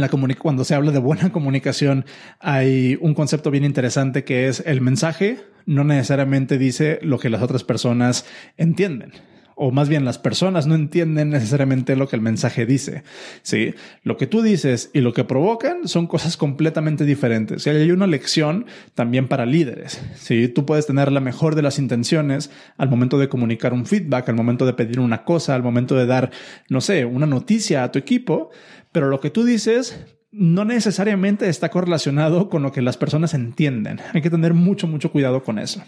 la 0.00 0.08
cuando 0.08 0.64
se 0.64 0.74
habla 0.74 0.92
de 0.92 0.98
buena 0.98 1.30
comunicación, 1.32 2.04
hay 2.40 2.98
un 3.00 3.14
concepto 3.14 3.50
bien 3.50 3.64
interesante 3.64 4.24
que 4.24 4.48
es 4.48 4.62
el 4.66 4.80
mensaje 4.80 5.38
no 5.66 5.84
necesariamente 5.84 6.58
dice 6.58 6.98
lo 7.02 7.18
que 7.18 7.30
las 7.30 7.42
otras 7.42 7.64
personas 7.64 8.26
entienden 8.56 9.12
o 9.56 9.70
más 9.70 9.88
bien 9.88 10.04
las 10.04 10.18
personas 10.18 10.66
no 10.66 10.74
entienden 10.74 11.30
necesariamente 11.30 11.96
lo 11.96 12.08
que 12.08 12.16
el 12.16 12.22
mensaje 12.22 12.66
dice. 12.66 13.02
Sí, 13.42 13.74
lo 14.02 14.16
que 14.16 14.26
tú 14.26 14.42
dices 14.42 14.90
y 14.92 15.00
lo 15.00 15.12
que 15.12 15.24
provocan 15.24 15.88
son 15.88 16.06
cosas 16.06 16.36
completamente 16.36 17.04
diferentes. 17.04 17.66
Y 17.66 17.70
hay 17.70 17.90
una 17.90 18.06
lección 18.06 18.66
también 18.94 19.28
para 19.28 19.46
líderes. 19.46 20.02
Sí, 20.16 20.48
tú 20.48 20.66
puedes 20.66 20.86
tener 20.86 21.12
la 21.12 21.20
mejor 21.20 21.54
de 21.54 21.62
las 21.62 21.78
intenciones 21.78 22.50
al 22.76 22.88
momento 22.88 23.18
de 23.18 23.28
comunicar 23.28 23.72
un 23.72 23.86
feedback, 23.86 24.28
al 24.28 24.34
momento 24.34 24.66
de 24.66 24.74
pedir 24.74 25.00
una 25.00 25.24
cosa, 25.24 25.54
al 25.54 25.62
momento 25.62 25.94
de 25.94 26.06
dar, 26.06 26.30
no 26.68 26.80
sé, 26.80 27.04
una 27.04 27.26
noticia 27.26 27.84
a 27.84 27.92
tu 27.92 27.98
equipo, 27.98 28.50
pero 28.92 29.08
lo 29.08 29.20
que 29.20 29.30
tú 29.30 29.44
dices 29.44 30.04
no 30.36 30.64
necesariamente 30.64 31.48
está 31.48 31.68
correlacionado 31.68 32.48
con 32.48 32.62
lo 32.62 32.72
que 32.72 32.82
las 32.82 32.96
personas 32.96 33.34
entienden. 33.34 34.00
Hay 34.12 34.20
que 34.20 34.30
tener 34.30 34.52
mucho, 34.52 34.88
mucho 34.88 35.12
cuidado 35.12 35.44
con 35.44 35.60
eso. 35.60 35.84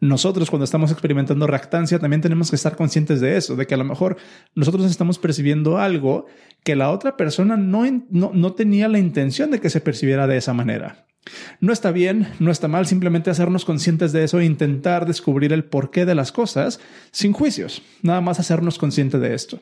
Nosotros 0.00 0.48
cuando 0.50 0.64
estamos 0.64 0.90
experimentando 0.90 1.46
reactancia 1.46 1.98
también 1.98 2.22
tenemos 2.22 2.50
que 2.50 2.56
estar 2.56 2.74
conscientes 2.74 3.20
de 3.20 3.36
eso, 3.36 3.54
de 3.54 3.66
que 3.66 3.74
a 3.74 3.78
lo 3.78 3.84
mejor 3.84 4.16
nosotros 4.54 4.90
estamos 4.90 5.18
percibiendo 5.18 5.78
algo 5.78 6.26
que 6.64 6.74
la 6.74 6.90
otra 6.90 7.16
persona 7.16 7.56
no, 7.56 7.84
no, 8.10 8.30
no 8.32 8.52
tenía 8.54 8.88
la 8.88 8.98
intención 8.98 9.50
de 9.50 9.60
que 9.60 9.70
se 9.70 9.80
percibiera 9.80 10.26
de 10.26 10.38
esa 10.38 10.54
manera. 10.54 11.06
No 11.60 11.72
está 11.72 11.92
bien, 11.92 12.28
no 12.38 12.50
está 12.50 12.66
mal 12.66 12.86
simplemente 12.86 13.30
hacernos 13.30 13.66
conscientes 13.66 14.12
de 14.12 14.24
eso 14.24 14.40
e 14.40 14.46
intentar 14.46 15.06
descubrir 15.06 15.52
el 15.52 15.64
porqué 15.64 16.06
de 16.06 16.14
las 16.14 16.32
cosas 16.32 16.80
sin 17.10 17.32
juicios, 17.32 17.82
nada 18.02 18.22
más 18.22 18.40
hacernos 18.40 18.78
conscientes 18.78 19.20
de 19.20 19.34
esto. 19.34 19.60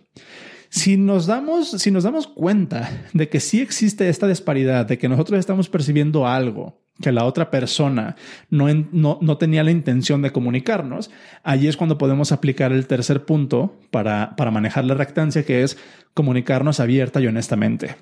Si 0.71 0.97
nos 0.97 1.27
damos, 1.27 1.71
si 1.71 1.91
nos 1.91 2.05
damos 2.05 2.27
cuenta 2.27 3.07
de 3.13 3.29
que 3.29 3.41
sí 3.41 3.61
existe 3.61 4.09
esta 4.09 4.29
disparidad, 4.29 4.87
de 4.87 4.99
que 4.99 5.09
nosotros 5.09 5.39
estamos 5.39 5.69
percibiendo 5.69 6.27
algo 6.27 6.83
que 7.01 7.13
la 7.13 7.25
otra 7.25 7.51
persona 7.51 8.17
no, 8.51 8.67
no, 8.93 9.19
no, 9.23 9.39
tenía 9.39 9.63
la 9.63 9.71
intención 9.71 10.21
de 10.21 10.33
comunicarnos, 10.33 11.11
allí 11.45 11.69
es 11.69 11.77
cuando 11.77 11.97
podemos 11.97 12.33
aplicar 12.33 12.73
el 12.73 12.87
tercer 12.87 13.25
punto 13.25 13.79
para, 13.91 14.35
para 14.37 14.51
manejar 14.51 14.85
la 14.85 14.95
reactancia, 14.95 15.45
que 15.45 15.63
es 15.63 15.79
comunicarnos 16.13 16.81
abierta 16.81 17.21
y 17.21 17.29
honestamente. 17.29 17.95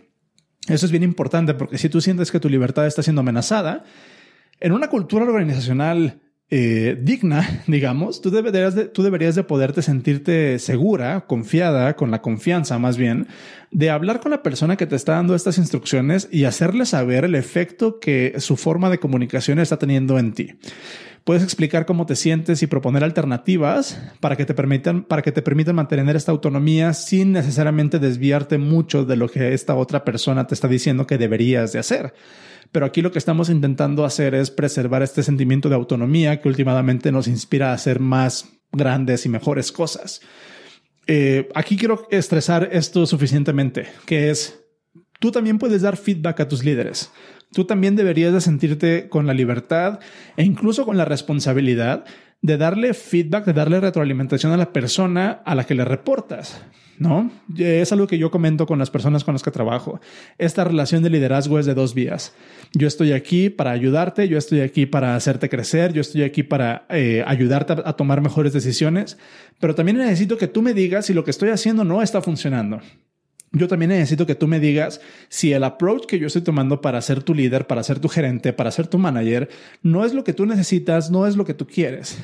Eso 0.66 0.87
es 0.87 0.92
bien 0.92 1.02
importante 1.02 1.54
porque 1.54 1.78
si 1.78 1.88
tú 1.88 2.00
sientes 2.00 2.32
que 2.32 2.40
tu 2.40 2.49
libertad 2.49 2.87
está 2.87 3.02
siendo 3.02 3.20
amenazada, 3.20 3.85
en 4.61 4.73
una 4.73 4.88
cultura 4.88 5.26
organizacional 5.26 6.23
eh, 6.48 6.96
digna, 7.00 7.62
digamos, 7.66 8.20
tú 8.20 8.30
deberías, 8.30 8.74
de, 8.74 8.86
tú 8.86 9.02
deberías 9.02 9.34
de 9.34 9.44
poderte 9.44 9.82
sentirte 9.82 10.58
segura, 10.58 11.26
confiada, 11.26 11.96
con 11.96 12.10
la 12.10 12.22
confianza 12.22 12.78
más 12.78 12.96
bien, 12.96 13.26
de 13.70 13.90
hablar 13.90 14.20
con 14.20 14.30
la 14.30 14.42
persona 14.42 14.76
que 14.76 14.86
te 14.86 14.96
está 14.96 15.12
dando 15.12 15.34
estas 15.34 15.58
instrucciones 15.58 16.28
y 16.30 16.44
hacerle 16.44 16.86
saber 16.86 17.24
el 17.24 17.34
efecto 17.34 17.98
que 17.98 18.34
su 18.38 18.56
forma 18.56 18.90
de 18.90 18.98
comunicación 18.98 19.58
está 19.58 19.78
teniendo 19.78 20.18
en 20.18 20.32
ti. 20.32 20.54
Puedes 21.24 21.42
explicar 21.42 21.86
cómo 21.86 22.06
te 22.06 22.14
sientes 22.14 22.62
y 22.62 22.68
proponer 22.68 23.02
alternativas 23.02 24.00
para 24.20 24.36
que 24.36 24.44
te 24.44 24.54
permitan, 24.54 25.02
para 25.02 25.22
que 25.22 25.32
te 25.32 25.42
permitan 25.42 25.74
mantener 25.74 26.14
esta 26.14 26.30
autonomía 26.30 26.92
sin 26.92 27.32
necesariamente 27.32 27.98
desviarte 27.98 28.58
mucho 28.58 29.04
de 29.04 29.16
lo 29.16 29.28
que 29.28 29.52
esta 29.52 29.74
otra 29.74 30.04
persona 30.04 30.46
te 30.46 30.54
está 30.54 30.68
diciendo 30.68 31.08
que 31.08 31.18
deberías 31.18 31.72
de 31.72 31.80
hacer. 31.80 32.14
Pero 32.73 32.87
aquí 32.87 33.02
lo 33.02 33.12
que 33.12 33.18
estamos 33.18 33.49
intentando 33.49 34.04
hacer 34.04 34.35
es 34.35 34.50
preservar 34.50 35.02
este 35.02 35.23
sentimiento 35.23 35.68
de 35.68 35.75
autonomía 35.75 36.40
que 36.40 36.49
últimamente 36.49 37.12
nos 37.12 37.28
inspira 37.28 37.70
a 37.70 37.75
hacer 37.75 38.00
más 38.00 38.49
grandes 38.73 39.26
y 39.26 39.28
mejores 39.28 39.73
cosas. 39.73 40.20
Eh, 41.06 41.49
aquí 41.54 41.76
quiero 41.76 42.06
estresar 42.11 42.68
esto 42.73 43.06
suficientemente, 43.06 43.87
que 44.06 44.30
es, 44.30 44.61
tú 45.20 45.30
también 45.30 45.58
puedes 45.58 45.82
dar 45.82 45.96
feedback 45.96 46.40
a 46.40 46.49
tus 46.49 46.64
líderes. 46.64 47.12
Tú 47.52 47.64
también 47.64 47.94
deberías 47.94 48.32
de 48.32 48.40
sentirte 48.40 49.08
con 49.08 49.26
la 49.26 49.35
libertad 49.35 50.00
e 50.37 50.42
incluso 50.42 50.85
con 50.85 50.96
la 50.96 51.04
responsabilidad 51.04 52.04
de 52.42 52.56
darle 52.56 52.92
feedback, 52.92 53.46
de 53.46 53.52
darle 53.52 53.80
retroalimentación 53.80 54.52
a 54.52 54.56
la 54.56 54.73
persona 54.73 55.42
a 55.44 55.54
la 55.54 55.64
que 55.64 55.75
le 55.75 55.85
reportas. 55.85 56.61
¿No? 56.98 57.30
Es 57.56 57.92
algo 57.92 58.06
que 58.06 58.18
yo 58.18 58.30
comento 58.30 58.66
con 58.66 58.78
las 58.78 58.90
personas 58.90 59.24
con 59.24 59.34
las 59.34 59.42
que 59.42 59.50
trabajo. 59.50 60.00
Esta 60.38 60.64
relación 60.64 61.02
de 61.02 61.10
liderazgo 61.10 61.58
es 61.58 61.66
de 61.66 61.74
dos 61.74 61.94
vías. 61.94 62.34
Yo 62.72 62.86
estoy 62.88 63.12
aquí 63.12 63.50
para 63.50 63.70
ayudarte, 63.72 64.28
yo 64.28 64.38
estoy 64.38 64.60
aquí 64.60 64.86
para 64.86 65.16
hacerte 65.16 65.48
crecer, 65.48 65.92
yo 65.92 66.00
estoy 66.00 66.22
aquí 66.22 66.42
para 66.42 66.86
eh, 66.90 67.22
ayudarte 67.26 67.74
a, 67.84 67.92
tomar 67.94 68.20
mejores 68.20 68.52
decisiones, 68.52 69.18
pero 69.60 69.74
también 69.74 69.98
necesito 69.98 70.36
que 70.36 70.48
tú 70.48 70.62
me 70.62 70.74
digas 70.74 71.06
si 71.06 71.14
lo 71.14 71.24
que 71.24 71.30
estoy 71.30 71.50
haciendo 71.50 71.84
no 71.84 72.02
está 72.02 72.22
funcionando. 72.22 72.80
Yo 73.52 73.68
también 73.68 73.90
necesito 73.90 74.26
que 74.26 74.34
tú 74.34 74.48
me 74.48 74.60
digas 74.60 75.00
si 75.28 75.52
el 75.52 75.64
approach 75.64 76.06
que 76.06 76.18
yo 76.18 76.26
estoy 76.26 76.42
tomando 76.42 76.80
para 76.80 77.00
ser 77.00 77.22
tu 77.22 77.32
líder, 77.32 77.66
para 77.66 77.82
ser 77.82 78.00
tu 78.00 78.08
gerente, 78.08 78.52
para 78.52 78.70
ser 78.70 78.86
tu 78.86 78.98
manager, 78.98 79.48
no 79.82 80.04
es 80.04 80.12
lo 80.12 80.24
que 80.24 80.32
tú 80.32 80.46
necesitas, 80.46 81.10
no 81.10 81.26
es 81.26 81.36
lo 81.36 81.44
que 81.44 81.54
tú 81.54 81.66
quieres. 81.66 82.18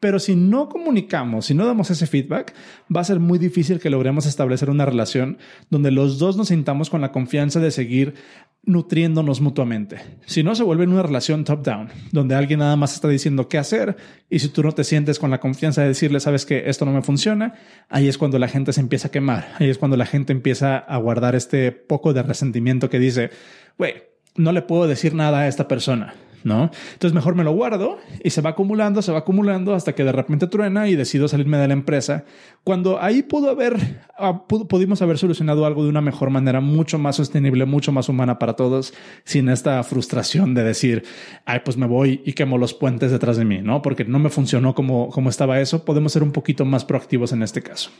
Pero 0.00 0.20
si 0.20 0.36
no 0.36 0.68
comunicamos, 0.68 1.46
si 1.46 1.54
no 1.54 1.66
damos 1.66 1.90
ese 1.90 2.06
feedback, 2.06 2.54
va 2.94 3.00
a 3.00 3.04
ser 3.04 3.18
muy 3.18 3.38
difícil 3.38 3.80
que 3.80 3.90
logremos 3.90 4.26
establecer 4.26 4.70
una 4.70 4.86
relación 4.86 5.38
donde 5.70 5.90
los 5.90 6.18
dos 6.18 6.36
nos 6.36 6.48
sintamos 6.48 6.88
con 6.88 7.00
la 7.00 7.10
confianza 7.10 7.58
de 7.58 7.72
seguir 7.72 8.14
nutriéndonos 8.62 9.40
mutuamente. 9.40 9.98
Si 10.26 10.42
no, 10.42 10.54
se 10.54 10.62
vuelve 10.62 10.86
una 10.86 11.02
relación 11.02 11.44
top-down, 11.44 11.88
donde 12.12 12.34
alguien 12.34 12.60
nada 12.60 12.76
más 12.76 12.94
está 12.94 13.08
diciendo 13.08 13.48
qué 13.48 13.58
hacer 13.58 13.96
y 14.30 14.38
si 14.38 14.48
tú 14.50 14.62
no 14.62 14.72
te 14.72 14.84
sientes 14.84 15.18
con 15.18 15.30
la 15.30 15.40
confianza 15.40 15.82
de 15.82 15.88
decirle, 15.88 16.20
sabes 16.20 16.46
que 16.46 16.68
esto 16.68 16.84
no 16.84 16.92
me 16.92 17.02
funciona, 17.02 17.54
ahí 17.88 18.08
es 18.08 18.18
cuando 18.18 18.38
la 18.38 18.48
gente 18.48 18.72
se 18.72 18.80
empieza 18.80 19.08
a 19.08 19.10
quemar, 19.10 19.54
ahí 19.58 19.68
es 19.68 19.78
cuando 19.78 19.96
la 19.96 20.06
gente 20.06 20.32
empieza 20.32 20.78
a 20.78 20.96
guardar 20.98 21.34
este 21.34 21.72
poco 21.72 22.12
de 22.12 22.22
resentimiento 22.22 22.90
que 22.90 22.98
dice, 22.98 23.30
güey, 23.78 23.94
no 24.36 24.52
le 24.52 24.62
puedo 24.62 24.86
decir 24.86 25.14
nada 25.14 25.40
a 25.40 25.48
esta 25.48 25.66
persona 25.66 26.14
¿no? 26.44 26.70
Entonces 26.92 27.14
mejor 27.14 27.34
me 27.34 27.44
lo 27.44 27.52
guardo 27.52 27.98
y 28.22 28.30
se 28.30 28.40
va 28.40 28.50
acumulando, 28.50 29.02
se 29.02 29.12
va 29.12 29.18
acumulando 29.18 29.74
hasta 29.74 29.94
que 29.94 30.04
de 30.04 30.12
repente 30.12 30.46
truena 30.46 30.88
y 30.88 30.96
decido 30.96 31.28
salirme 31.28 31.58
de 31.58 31.68
la 31.68 31.74
empresa. 31.74 32.24
Cuando 32.64 33.00
ahí 33.00 33.22
pudo 33.22 33.50
haber, 33.50 33.76
ah, 34.18 34.46
pudimos 34.46 35.02
haber 35.02 35.18
solucionado 35.18 35.66
algo 35.66 35.82
de 35.82 35.90
una 35.90 36.00
mejor 36.00 36.30
manera, 36.30 36.60
mucho 36.60 36.98
más 36.98 37.16
sostenible, 37.16 37.64
mucho 37.64 37.92
más 37.92 38.08
humana 38.08 38.38
para 38.38 38.54
todos, 38.54 38.94
sin 39.24 39.48
esta 39.48 39.82
frustración 39.82 40.54
de 40.54 40.64
decir, 40.64 41.04
ay, 41.44 41.60
pues 41.64 41.76
me 41.76 41.86
voy 41.86 42.22
y 42.24 42.32
quemo 42.32 42.58
los 42.58 42.74
puentes 42.74 43.10
detrás 43.10 43.36
de 43.36 43.44
mí, 43.44 43.60
¿no? 43.62 43.82
Porque 43.82 44.04
no 44.04 44.18
me 44.18 44.30
funcionó 44.30 44.74
como, 44.74 45.08
como 45.08 45.30
estaba 45.30 45.60
eso. 45.60 45.84
Podemos 45.84 46.12
ser 46.12 46.22
un 46.22 46.32
poquito 46.32 46.64
más 46.64 46.84
proactivos 46.84 47.32
en 47.32 47.42
este 47.42 47.62
caso. 47.62 47.90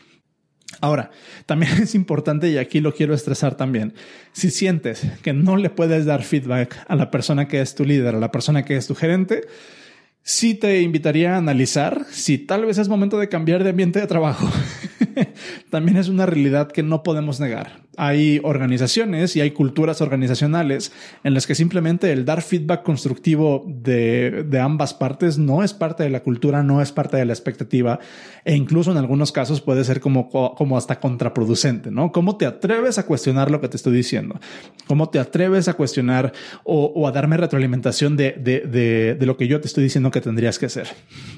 Ahora, 0.81 1.11
también 1.47 1.73
es 1.83 1.95
importante, 1.95 2.49
y 2.49 2.59
aquí 2.59 2.81
lo 2.81 2.95
quiero 2.95 3.15
estresar 3.15 3.57
también, 3.57 3.95
si 4.33 4.51
sientes 4.51 5.07
que 5.23 5.33
no 5.33 5.57
le 5.57 5.71
puedes 5.71 6.05
dar 6.05 6.23
feedback 6.23 6.85
a 6.89 6.97
la 6.97 7.11
persona 7.11 7.49
que 7.49 7.61
es 7.61 7.75
tu 7.75 7.85
líder, 7.85 8.15
a 8.15 8.21
la 8.21 8.31
persona 8.31 8.65
que 8.65 8.77
es 8.77 8.87
tu 8.87 8.95
gerente, 8.95 9.43
sí 10.23 10.55
te 10.55 10.83
invitaría 10.83 11.35
a 11.35 11.39
analizar 11.39 12.07
si 12.11 12.39
tal 12.39 12.67
vez 12.67 12.79
es 12.79 12.89
momento 12.89 13.19
de 13.19 13.29
cambiar 13.29 13.65
de 13.65 13.71
ambiente 13.71 14.01
de 14.01 14.07
trabajo. 14.07 14.49
también 15.71 15.97
es 15.97 16.09
una 16.09 16.27
realidad 16.27 16.71
que 16.71 16.83
no 16.83 17.03
podemos 17.03 17.41
negar. 17.41 17.89
Hay 17.97 18.41
organizaciones 18.45 19.35
y 19.35 19.41
hay 19.41 19.51
culturas 19.51 20.01
organizacionales 20.01 20.93
en 21.25 21.35
las 21.35 21.49
que 21.49 21.57
simplemente 21.57 22.13
el 22.13 22.25
dar 22.25 22.43
feedback 22.43 22.85
constructivo 22.85 23.65
de, 23.67 24.45
de, 24.49 24.61
ambas 24.61 24.95
partes 24.95 25.37
no 25.37 25.65
es 25.65 25.75
parte 25.75 26.05
de 26.05 26.11
la 26.11 26.23
cultura, 26.23 26.63
no 26.63 26.81
es 26.81 26.93
parte 26.93 27.17
de 27.17 27.25
la 27.25 27.33
expectativa 27.33 27.99
e 28.45 28.55
incluso 28.55 28.93
en 28.93 28.99
algunos 28.99 29.33
casos 29.33 29.61
puede 29.61 29.83
ser 29.83 30.01
como, 30.01 30.29
como 30.29 30.79
hasta 30.79 31.01
contraproducente, 31.01 31.91
¿no? 31.91 32.13
¿Cómo 32.13 32.37
te 32.37 32.47
atreves 32.47 32.99
a 32.99 33.07
cuestionar 33.07 33.51
lo 33.51 33.61
que 33.61 33.69
te 33.69 33.77
estoy 33.77 33.97
diciendo? 33.97 34.39
¿Cómo 34.87 35.09
te 35.09 35.19
atreves 35.19 35.67
a 35.67 35.75
cuestionar 35.75 36.33
o, 36.63 37.09
a 37.09 37.11
darme 37.11 37.37
retroalimentación 37.37 38.17
de, 38.17 38.33
de, 38.33 38.61
de, 38.61 39.17
de 39.17 39.27
lo 39.27 39.37
que 39.37 39.49
yo 39.49 39.61
te 39.61 39.67
estoy 39.67 39.83
diciendo 39.83 40.13
que 40.13 40.21
tendrías 40.21 40.59
que 40.61 40.67
hacer? 40.67 40.87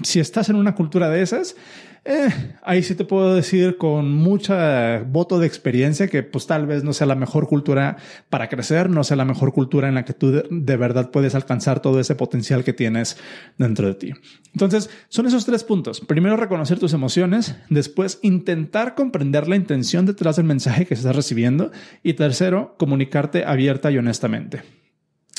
Si 0.03 0.21
estás 0.21 0.51
en 0.51 0.57
una 0.57 0.75
cultura 0.75 1.09
de 1.09 1.23
esas, 1.23 1.57
eh, 2.05 2.31
ahí 2.63 2.83
sí 2.83 2.95
te 2.95 3.05
puedo 3.05 3.35
decir 3.35 3.77
con 3.77 4.13
mucha 4.15 5.01
voto 5.01 5.39
de 5.39 5.47
experiencia 5.47 6.09
que 6.09 6.23
pues 6.23 6.47
tal 6.47 6.67
vez 6.67 6.83
no 6.83 6.95
sea 6.95 7.07
la 7.07 7.15
mejor 7.15 7.47
cultura 7.47 7.99
para 8.31 8.49
crecer, 8.49 8.89
no 8.89 9.05
sea 9.05 9.19
la 9.19 9.27
mejor 9.27 9.53
cultura 9.53 9.89
en 9.89 9.95
la 9.95 10.05
que 10.05 10.15
tú 10.15 10.31
de, 10.33 10.77
verdad 10.77 11.11
puedes 11.11 11.35
alcanzar 11.35 11.81
todo 11.81 12.01
ese 12.01 12.15
potencial 12.15 12.65
que 12.65 12.73
tienes 12.73 13.19
dentro 13.59 13.87
de 13.87 13.95
ti. 13.95 14.13
Entonces, 14.53 14.89
son 15.09 15.27
esos 15.27 15.45
tres 15.45 15.63
puntos. 15.63 16.01
Primero, 16.01 16.37
reconocer 16.37 16.79
tus 16.79 16.95
emociones. 16.95 17.55
Después, 17.69 18.19
intentar 18.23 18.95
comprender 18.95 19.47
la 19.47 19.57
intención 19.57 20.07
detrás 20.07 20.37
del 20.37 20.47
mensaje 20.47 20.87
que 20.87 20.95
estás 20.95 21.15
recibiendo. 21.15 21.71
Y 22.03 22.15
tercero, 22.15 22.75
comunicarte 22.79 23.45
abierta 23.45 23.91
y 23.91 23.99
honestamente. 23.99 24.80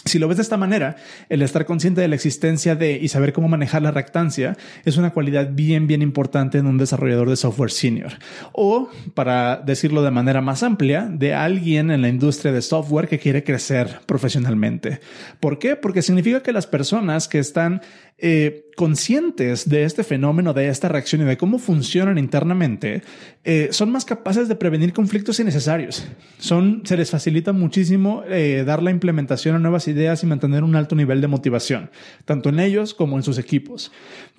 Si 0.06 0.18
lo 0.18 0.28
ves 0.28 0.38
de 0.38 0.44
esta 0.44 0.58
manera, 0.58 0.96
el 1.30 1.44
estar 1.44 1.66
consciente 1.66 2.02
de 2.02 2.08
la 2.08 2.16
existencia 2.16 2.76
de 2.76 2.94
y 2.94 3.08
saber 3.10 3.34
cómo 3.34 3.48
manejar 3.48 3.84
la 3.84 3.92
reactancia 3.92 4.58
es 4.84 4.98
una 4.98 5.12
cualidad 5.12 5.50
bien, 5.52 5.86
bien 5.86 6.02
importante 6.02 6.58
en 6.58 6.66
un 6.66 6.78
desarrollador 6.80 7.30
de 7.30 7.36
software 7.36 7.70
senior. 7.70 8.14
O, 8.52 8.90
para 9.14 9.58
decirlo 9.58 10.02
de 10.02 10.10
manera 10.10 10.42
más 10.42 10.64
amplia, 10.64 11.08
de 11.08 11.36
alguien 11.36 11.92
en 11.92 12.02
la 12.02 12.10
industria 12.10 12.52
de 12.52 12.64
software 12.64 13.08
que 13.08 13.20
quiere 13.20 13.44
crecer 13.44 14.00
profesionalmente. 14.08 15.00
¿Por 15.40 15.60
qué? 15.60 15.76
Porque 15.76 16.02
significa 16.02 16.42
que 16.42 16.52
las 16.52 16.66
personas 16.66 17.28
que 17.28 17.38
están 17.40 17.82
eh, 18.22 18.72
conscientes 18.76 19.68
de 19.68 19.84
este 19.84 20.04
fenómeno, 20.04 20.54
de 20.54 20.68
esta 20.68 20.88
reacción 20.88 21.22
y 21.22 21.26
de 21.26 21.38
cómo 21.38 21.60
funcionan 21.60 22.18
internamente, 22.18 23.02
eh, 23.44 23.70
son 23.72 23.92
más 23.92 24.06
capaces 24.06 24.48
de 24.48 24.56
prevenir 24.56 24.94
conflictos 24.94 25.40
innecesarios. 25.40 26.06
Son, 26.38 26.82
se 26.86 26.98
les 26.98 27.10
facilita 27.10 27.52
muchísimo 27.52 28.24
eh, 28.28 28.64
dar 28.66 28.82
la 28.82 28.92
implementación 28.92 29.56
a 29.56 29.60
nuevas 29.60 29.88
ideas 29.88 30.24
y 30.24 30.28
mantener 30.28 30.64
un 30.64 30.76
alto 30.76 30.96
nivel 30.96 31.22
de 31.22 31.28
motivación, 31.28 31.90
tanto 32.26 32.50
en 32.50 32.60
ellos 32.60 32.94
como 32.94 33.18
en 33.18 33.24
sus 33.24 33.38
equipos. 33.38 33.92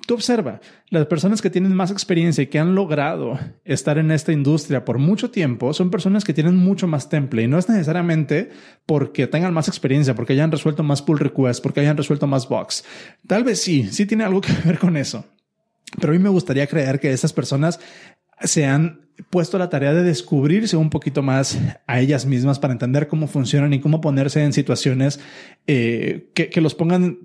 Tú 0.06 0.14
observa, 0.14 0.60
las 0.90 1.06
personas 1.06 1.40
que 1.40 1.50
tienen 1.50 1.74
más 1.74 1.92
experiencia 1.92 2.42
y 2.42 2.48
que 2.48 2.58
han 2.58 2.74
logrado 2.74 3.38
estar 3.64 3.98
en 3.98 4.10
esta 4.10 4.32
industria 4.32 4.84
por 4.84 4.98
mucho 4.98 5.30
tiempo 5.30 5.72
son 5.72 5.90
personas 5.90 6.24
que 6.24 6.34
tienen 6.34 6.56
mucho 6.56 6.88
más 6.88 7.08
temple 7.08 7.44
y 7.44 7.46
no 7.46 7.56
es 7.56 7.68
necesariamente 7.68 8.50
porque 8.84 9.28
tengan 9.28 9.54
más 9.54 9.68
experiencia, 9.68 10.16
porque 10.16 10.32
hayan 10.32 10.50
resuelto 10.50 10.82
más 10.82 11.02
pull 11.02 11.20
requests, 11.20 11.60
porque 11.60 11.80
hayan 11.80 11.96
resuelto 11.96 12.26
más 12.26 12.48
bugs. 12.48 12.84
Tal 13.28 13.44
vez 13.44 13.60
sí, 13.62 13.71
sí 13.90 14.06
tiene 14.06 14.24
algo 14.24 14.40
que 14.40 14.52
ver 14.64 14.78
con 14.78 14.96
eso. 14.96 15.24
Pero 16.00 16.12
a 16.12 16.16
mí 16.16 16.22
me 16.22 16.28
gustaría 16.28 16.66
creer 16.66 17.00
que 17.00 17.12
estas 17.12 17.32
personas 17.32 17.80
se 18.40 18.64
han 18.64 19.02
puesto 19.30 19.58
la 19.58 19.68
tarea 19.68 19.92
de 19.94 20.02
descubrirse 20.02 20.76
un 20.76 20.90
poquito 20.90 21.22
más 21.22 21.58
a 21.86 22.00
ellas 22.00 22.26
mismas 22.26 22.58
para 22.58 22.72
entender 22.72 23.08
cómo 23.08 23.26
funcionan 23.26 23.72
y 23.72 23.80
cómo 23.80 24.00
ponerse 24.00 24.42
en 24.42 24.52
situaciones 24.52 25.20
eh, 25.66 26.30
que, 26.34 26.48
que, 26.48 26.60
los 26.60 26.74
pongan, 26.74 27.18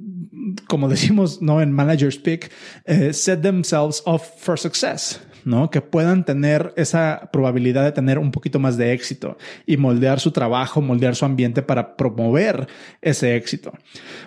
como 0.68 0.90
decimos, 0.90 1.42
no 1.42 1.62
en 1.62 1.72
managers 1.72 2.18
pick, 2.18 2.52
eh, 2.86 3.14
set 3.14 3.42
themselves 3.42 4.04
up 4.06 4.22
for 4.22 4.60
success. 4.60 5.20
¿No? 5.48 5.70
Que 5.70 5.80
puedan 5.80 6.26
tener 6.26 6.74
esa 6.76 7.30
probabilidad 7.32 7.86
de 7.86 7.94
tener 7.94 8.20
un 8.20 8.32
poquito 8.32 8.60
más 8.60 8.76
de 8.76 8.92
éxito 8.92 9.38
y 9.66 9.78
moldear 9.78 10.20
su 10.20 10.32
trabajo, 10.32 10.82
moldear 10.82 11.16
su 11.16 11.24
ambiente 11.24 11.62
para 11.62 11.96
promover 11.96 12.68
ese 13.02 13.38
éxito. 13.38 13.72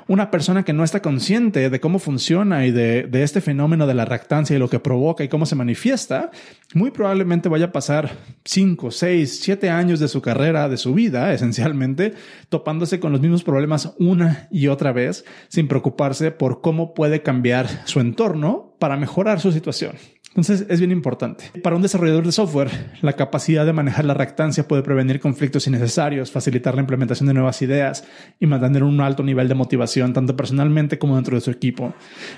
Una 0.08 0.30
persona 0.30 0.64
que 0.64 0.72
no 0.72 0.82
está 0.82 1.02
consciente 1.02 1.68
de 1.68 1.80
cómo 1.80 1.98
funciona 1.98 2.64
y 2.66 2.70
de, 2.70 3.08
este 3.12 3.42
fenómeno 3.42 3.86
de 3.86 3.92
la 3.92 4.06
reactancia 4.06 4.56
y 4.56 4.58
lo 4.58 4.70
que 4.70 4.80
provoca 4.80 5.22
y 5.22 5.28
cómo 5.28 5.44
se 5.44 5.56
manifiesta, 5.56 6.30
muy 6.72 6.90
probablemente 6.90 7.50
vaya 7.50 7.66
a 7.66 7.72
pasar 7.72 8.12
5, 8.46 8.90
6, 8.90 9.40
7 9.42 9.68
años 9.68 10.00
de 10.00 10.08
su 10.08 10.22
carrera, 10.22 10.70
de 10.70 10.78
su 10.78 10.94
vida, 10.94 11.34
esencialmente, 11.34 12.14
topándose 12.48 12.98
con 12.98 13.12
los 13.12 13.20
mismos 13.20 13.44
problemas 13.44 13.92
una 13.98 14.48
y 14.50 14.68
otra 14.68 14.92
vez, 14.92 15.26
sin 15.48 15.68
preocuparse 15.68 16.30
por 16.30 16.62
cómo 16.62 16.94
puede 16.94 17.22
cambiar 17.22 17.68
su 17.84 18.00
entorno 18.00 18.74
para 18.78 18.96
mejorar 18.96 19.38
su 19.38 19.52
situación. 19.52 19.92
Entonces 20.30 20.64
es 20.68 20.78
bien 20.78 20.92
importante. 20.92 21.50
Para 21.60 21.74
un 21.74 21.82
desarrollador 21.82 22.24
de 22.24 22.30
software, 22.30 22.70
la 23.02 23.14
capacidad 23.14 23.66
de 23.66 23.72
manejar 23.72 24.04
la 24.04 24.14
reactancia 24.14 24.68
puede 24.68 24.84
prevenir 24.84 25.18
conflictos 25.18 25.66
innecesarios, 25.66 26.30
facilitar 26.30 26.76
la 26.76 26.82
implementación 26.82 27.26
de 27.26 27.34
nuevas 27.34 27.60
ideas 27.62 28.04
y 28.38 28.46
mantener 28.46 28.84
un 28.84 29.00
alto 29.00 29.24
nivel 29.24 29.48
de 29.48 29.56
motivación 29.56 30.12
tanto 30.12 30.36
personalmente 30.36 31.00
como 31.00 31.16
dentro 31.16 31.34
de 31.34 31.40
su 31.40 31.50
equipo. 31.50 31.94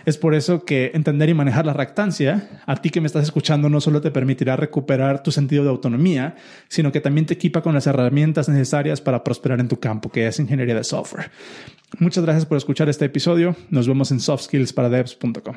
Es 0.06 0.16
por 0.16 0.34
eso 0.34 0.64
que 0.64 0.90
entender 0.94 1.28
y 1.28 1.34
manejar 1.34 1.66
la 1.66 1.74
reactancia, 1.74 2.62
a 2.64 2.76
ti 2.76 2.88
que 2.88 3.02
me 3.02 3.06
estás 3.06 3.24
escuchando, 3.24 3.68
no 3.68 3.78
solo 3.82 4.00
te 4.00 4.10
permitirá 4.10 4.56
recuperar 4.56 5.22
tu 5.22 5.30
sentido 5.30 5.62
de 5.62 5.68
autonomía, 5.68 6.36
sino 6.68 6.92
que 6.92 7.02
también 7.02 7.26
te 7.26 7.34
equipa 7.34 7.60
con 7.60 7.74
las 7.74 7.86
herramientas 7.86 8.48
necesarias 8.48 9.02
para 9.02 9.22
prosperar 9.22 9.60
en 9.60 9.68
tu 9.68 9.78
campo, 9.78 10.10
que 10.10 10.26
es 10.26 10.40
ingeniería 10.40 10.74
de 10.74 10.84
software. 10.84 11.30
Muchas 11.98 12.24
gracias 12.24 12.46
por 12.46 12.56
escuchar 12.56 12.88
este 12.88 13.04
episodio. 13.04 13.54
Nos 13.68 13.86
vemos 13.86 14.10
en 14.12 14.20
softskillsparadevs.com. 14.20 15.56